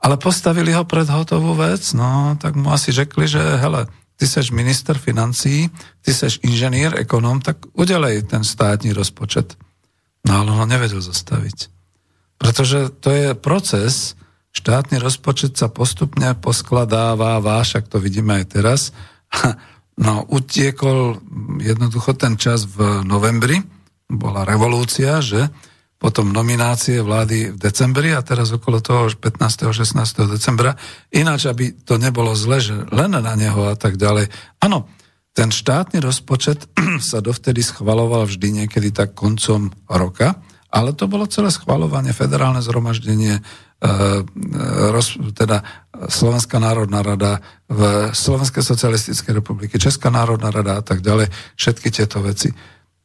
[0.00, 3.90] Ale postavili ho pred hotovú vec, no tak mu asi řekli, že hele,
[4.20, 5.72] ty seš minister financí,
[6.04, 9.56] ty seš inženier, ekonóm, tak udelej ten státní rozpočet.
[10.28, 11.72] No ale ho nevedel zastaviť.
[12.36, 14.20] Pretože to je proces,
[14.52, 18.80] štátny rozpočet sa postupne poskladáva, váš, ak to vidíme aj teraz,
[20.00, 21.20] No, utiekol
[21.60, 23.60] jednoducho ten čas v novembri,
[24.08, 25.52] bola revolúcia, že
[26.00, 29.68] potom nominácie vlády v decembri a teraz okolo toho 15.
[29.68, 30.32] 16.
[30.32, 30.72] decembra.
[31.12, 34.32] Ináč, aby to nebolo zle, že len na neho a tak ďalej.
[34.64, 34.88] Áno,
[35.36, 36.72] ten štátny rozpočet
[37.12, 40.40] sa dovtedy schvaloval vždy niekedy tak koncom roka,
[40.72, 43.44] ale to bolo celé schvalovanie, federálne zhromaždenie,
[43.80, 43.88] E,
[44.92, 45.64] roz, teda
[46.12, 52.20] Slovenská národná rada, v Slovenskej socialistickej republike, Česká národná rada a tak ďalej, všetky tieto
[52.20, 52.52] veci.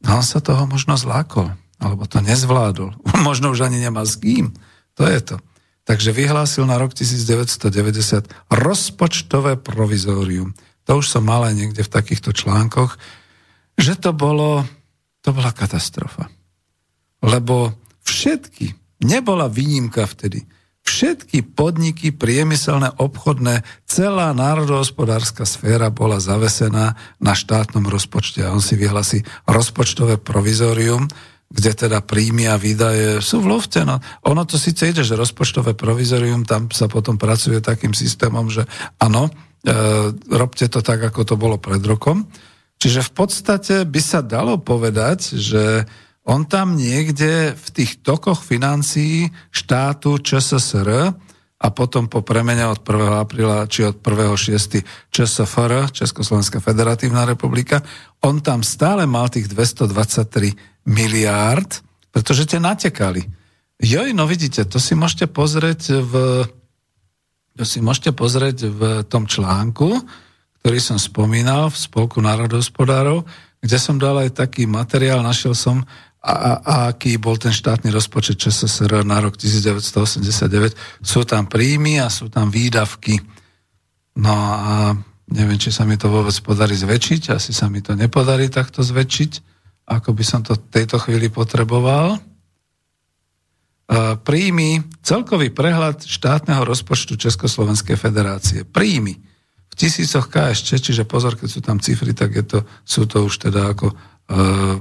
[0.04, 1.48] A on sa toho možno zlákol,
[1.80, 2.96] alebo to nezvládol.
[3.28, 4.52] možno už ani nemá s kým.
[4.96, 5.36] To je to.
[5.86, 10.50] Takže vyhlásil na rok 1990 rozpočtové provizórium.
[10.86, 12.98] To už som mal aj niekde v takýchto článkoch,
[13.78, 14.66] že to bolo,
[15.22, 16.26] to bola katastrofa.
[17.22, 18.74] Lebo všetky,
[19.06, 20.42] nebola výnimka vtedy,
[20.86, 28.46] Všetky podniky, priemyselné, obchodné, celá národohospodárska sféra bola zavesená na štátnom rozpočte.
[28.46, 31.10] A on si vyhlasí rozpočtové provizorium,
[31.46, 33.86] kde teda príjmy a výdaje sú v lufte.
[33.86, 38.66] No, ono to síce ide, že rozpočtové provizorium, tam sa potom pracuje takým systémom, že
[38.98, 39.72] áno, e,
[40.34, 42.26] robte to tak, ako to bolo pred rokom.
[42.76, 45.86] Čiže v podstate by sa dalo povedať, že
[46.26, 51.14] on tam niekde v tých tokoch financií štátu ČSSR
[51.56, 53.22] a potom po premene od 1.
[53.22, 54.82] apríla či od 1.6.
[55.08, 57.80] ČSFR, Československá federatívna republika,
[58.20, 61.82] on tam stále mal tých 223 miliárd,
[62.14, 63.26] pretože tie natekali.
[63.76, 66.14] Joj, no vidíte, to si môžete pozrieť v
[67.56, 70.04] to si môžete pozrieť v tom článku,
[70.60, 73.24] ktorý som spomínal v Spolku národohospodárov,
[73.64, 75.80] kde som dal aj taký materiál, našiel som
[76.20, 80.76] a, a aký bol ten štátny rozpočet ČSSR na rok 1989.
[81.00, 83.22] Sú tam príjmy a sú tam výdavky.
[84.20, 84.92] No a
[85.32, 89.55] neviem, či sa mi to vôbec podarí zväčšiť, asi sa mi to nepodarí takto zväčšiť,
[89.86, 92.18] ako by som to v tejto chvíli potreboval.
[94.26, 98.66] Príjmy, celkový prehľad štátneho rozpočtu Československej federácie.
[98.66, 99.14] Príjmy
[99.70, 103.46] v tisícoch KSČ, čiže pozor, keď sú tam cifry, tak je to, sú to už
[103.46, 104.76] teda ako uh,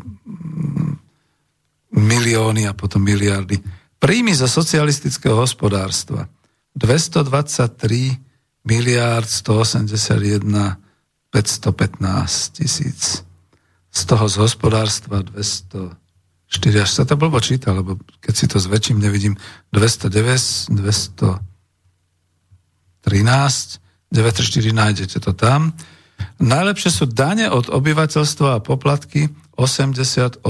[1.94, 3.61] milióny a potom miliardy.
[4.02, 6.26] Príjmy zo socialistického hospodárstva
[6.73, 10.82] 223 miliárd 181
[11.30, 13.22] 515 tisíc.
[13.95, 18.99] Z toho z hospodárstva 204, až sa to blbo číta, lebo keď si to zväčším,
[18.99, 19.39] nevidím
[19.72, 21.39] 209, 213,
[24.11, 25.72] 934, nájdete to tam.
[26.43, 30.43] Najlepšie sú dane od obyvateľstva a poplatky 88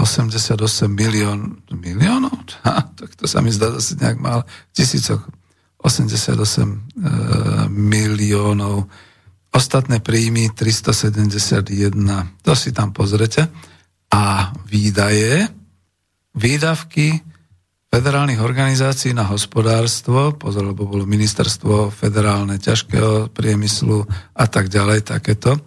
[0.00, 2.32] 88 milión, miliónov?
[2.64, 4.42] Ha, tak to sa mi zdá zase nejak málo.
[4.72, 5.20] Tisícoch.
[5.80, 6.76] 88 e,
[7.68, 8.88] miliónov.
[9.50, 11.90] Ostatné príjmy 371.
[12.46, 13.50] To si tam pozrete.
[14.10, 15.46] A výdaje,
[16.34, 17.18] výdavky
[17.90, 24.06] federálnych organizácií na hospodárstvo, pozor, lebo bolo ministerstvo federálne ťažkého priemyslu
[24.38, 25.58] a tak ďalej, takéto,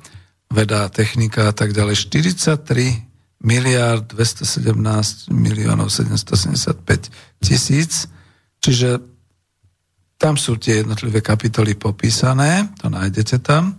[0.48, 8.08] veda, technika a tak ďalej, 43 miliard 217 miliónov 775 tisíc.
[8.64, 9.13] Čiže
[10.24, 13.76] tam sú tie jednotlivé kapitoly popísané, to nájdete tam.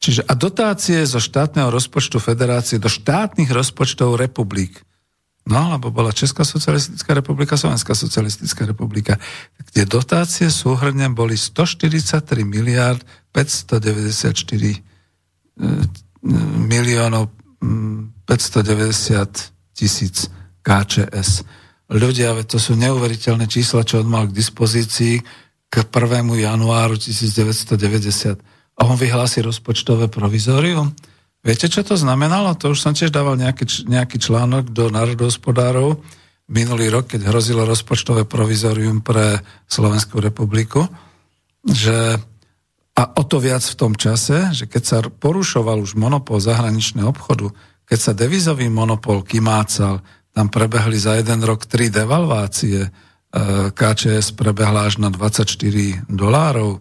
[0.00, 4.80] Čiže a dotácie zo štátneho rozpočtu federácie do štátnych rozpočtov republik.
[5.46, 9.20] No, lebo bola Česká socialistická republika, Slovenská socialistická republika.
[9.68, 14.80] Kde dotácie súhrne boli 143 miliard 594 e,
[16.66, 17.30] miliónov
[18.26, 20.26] 590 tisíc
[20.66, 21.46] KČS.
[21.94, 25.45] Ľudia, to sú neuveriteľné čísla, čo on mal k dispozícii
[25.76, 26.24] k 1.
[26.40, 28.40] januáru 1990.
[28.76, 30.96] A on vyhlási rozpočtové provizorium.
[31.44, 32.56] Viete, čo to znamenalo?
[32.56, 36.00] To už som tiež dával nejaký, nejaký článok do národohospodárov
[36.48, 40.88] minulý rok, keď hrozilo rozpočtové provizorium pre Slovenskú republiku,
[41.66, 42.16] že
[42.96, 47.52] a o to viac v tom čase, že keď sa porušoval už monopol zahraničného obchodu,
[47.84, 50.00] keď sa devizový monopol kymácal,
[50.32, 52.88] tam prebehli za jeden rok tri devalvácie,
[53.74, 56.80] KČS prebehla až na 24 dolárov,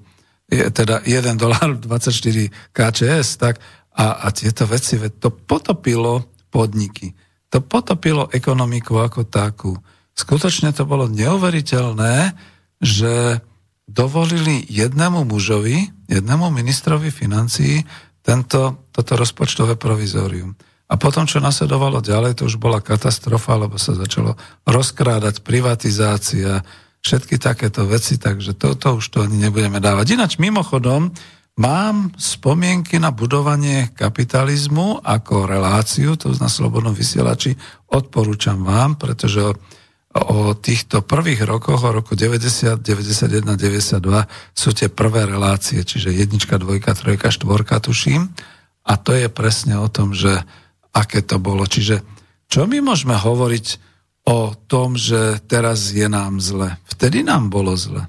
[0.71, 3.59] teda 1 dolár 24 KČS, tak
[3.95, 7.15] a, a tieto veci, to potopilo podniky,
[7.51, 9.71] to potopilo ekonomiku ako takú.
[10.15, 12.35] Skutočne to bolo neuveriteľné,
[12.79, 13.43] že
[13.87, 17.83] dovolili jednému mužovi, jednému ministrovi financií
[18.23, 20.57] tento, toto rozpočtové provizórium.
[20.85, 24.37] A potom, čo nasledovalo ďalej, to už bola katastrofa, lebo sa začalo
[24.69, 26.61] rozkrádať privatizácia,
[27.01, 30.17] všetky takéto veci, takže toto už to ani nebudeme dávať.
[30.17, 31.09] Ináč mimochodom,
[31.57, 37.57] mám spomienky na budovanie kapitalizmu ako reláciu, to na Slobodnom vysielači
[37.89, 39.41] odporúčam vám, pretože
[40.15, 46.55] o týchto prvých rokoch, o roku 90, 91, 92 sú tie prvé relácie, čiže jednička,
[46.55, 48.31] dvojka, trojka, štvorka, tuším.
[48.85, 50.45] A to je presne o tom, že
[50.95, 51.67] aké to bolo.
[51.67, 51.99] Čiže
[52.47, 53.67] čo my môžeme hovoriť
[54.31, 56.79] o tom, že teraz je nám zle?
[56.87, 58.07] Vtedy nám bolo zle.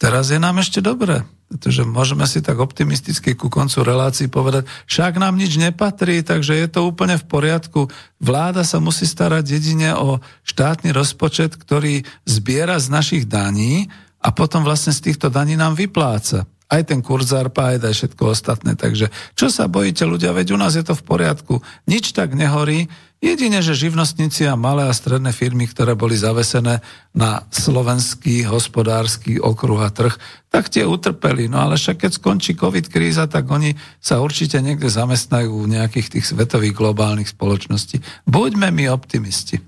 [0.00, 1.26] Teraz je nám ešte dobre.
[1.50, 6.68] Pretože môžeme si tak optimisticky ku koncu relácií povedať, však nám nič nepatrí, takže je
[6.70, 7.90] to úplne v poriadku.
[8.22, 13.90] Vláda sa musí starať jedine o štátny rozpočet, ktorý zbiera z našich daní
[14.22, 18.78] a potom vlastne z týchto daní nám vypláca aj ten kurz ARPA, aj všetko ostatné.
[18.78, 21.58] Takže čo sa bojíte ľudia, veď u nás je to v poriadku.
[21.90, 22.86] Nič tak nehorí,
[23.20, 26.80] Jedine, že živnostníci a malé a stredné firmy, ktoré boli zavesené
[27.12, 30.16] na slovenský hospodársky okruh a trh,
[30.48, 31.44] tak tie utrpeli.
[31.44, 36.16] No ale však keď skončí COVID kríza, tak oni sa určite niekde zamestnajú u nejakých
[36.16, 38.00] tých svetových globálnych spoločností.
[38.24, 39.60] Buďme my optimisti.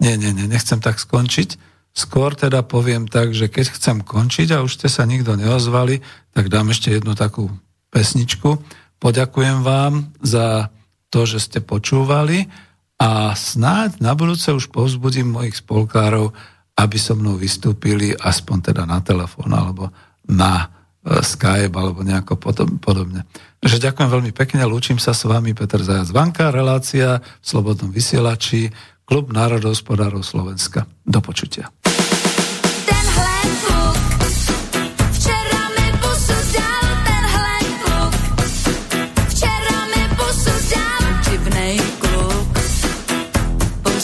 [0.00, 1.75] Nie, nie, nie, nechcem tak skončiť.
[1.96, 6.04] Skôr teda poviem tak, že keď chcem končiť a už ste sa nikto neozvali,
[6.36, 7.48] tak dám ešte jednu takú
[7.88, 8.60] pesničku.
[9.00, 10.68] Poďakujem vám za
[11.08, 12.52] to, že ste počúvali
[13.00, 16.36] a snáď na budúce už povzbudím mojich spolkárov,
[16.76, 19.88] aby so mnou vystúpili aspoň teda na telefón alebo
[20.28, 20.68] na
[21.00, 22.36] e, Skype alebo nejako
[22.76, 23.24] podobne.
[23.64, 28.68] Takže ďakujem veľmi pekne, lúčim sa s vami Peter Zajac Vanka, relácia v Slobodnom vysielači,
[29.06, 30.82] Klub národohospodárov Slovenska.
[31.06, 31.70] Do počutia.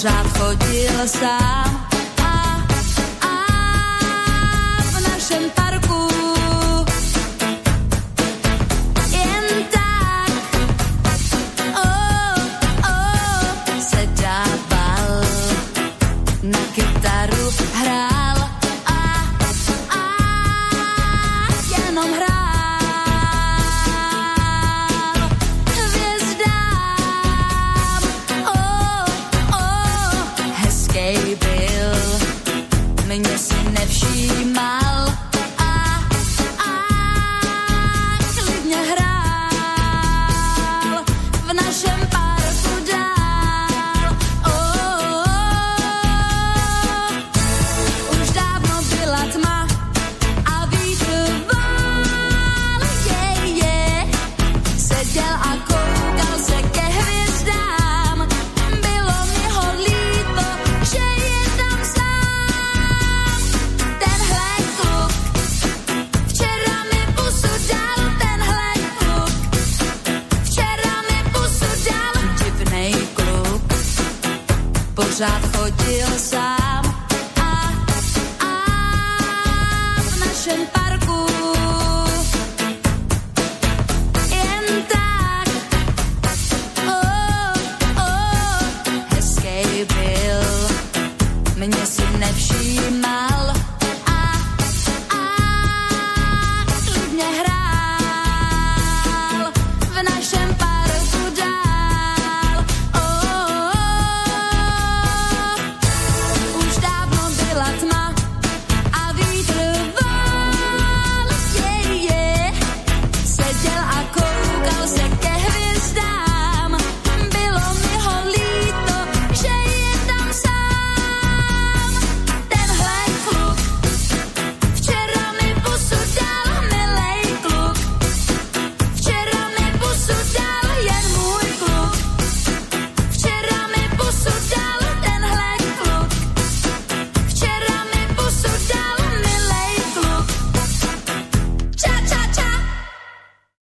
[0.03, 1.87] pořád chodil sám
[2.23, 2.67] a,
[3.23, 3.37] a
[4.83, 5.72] v našem parku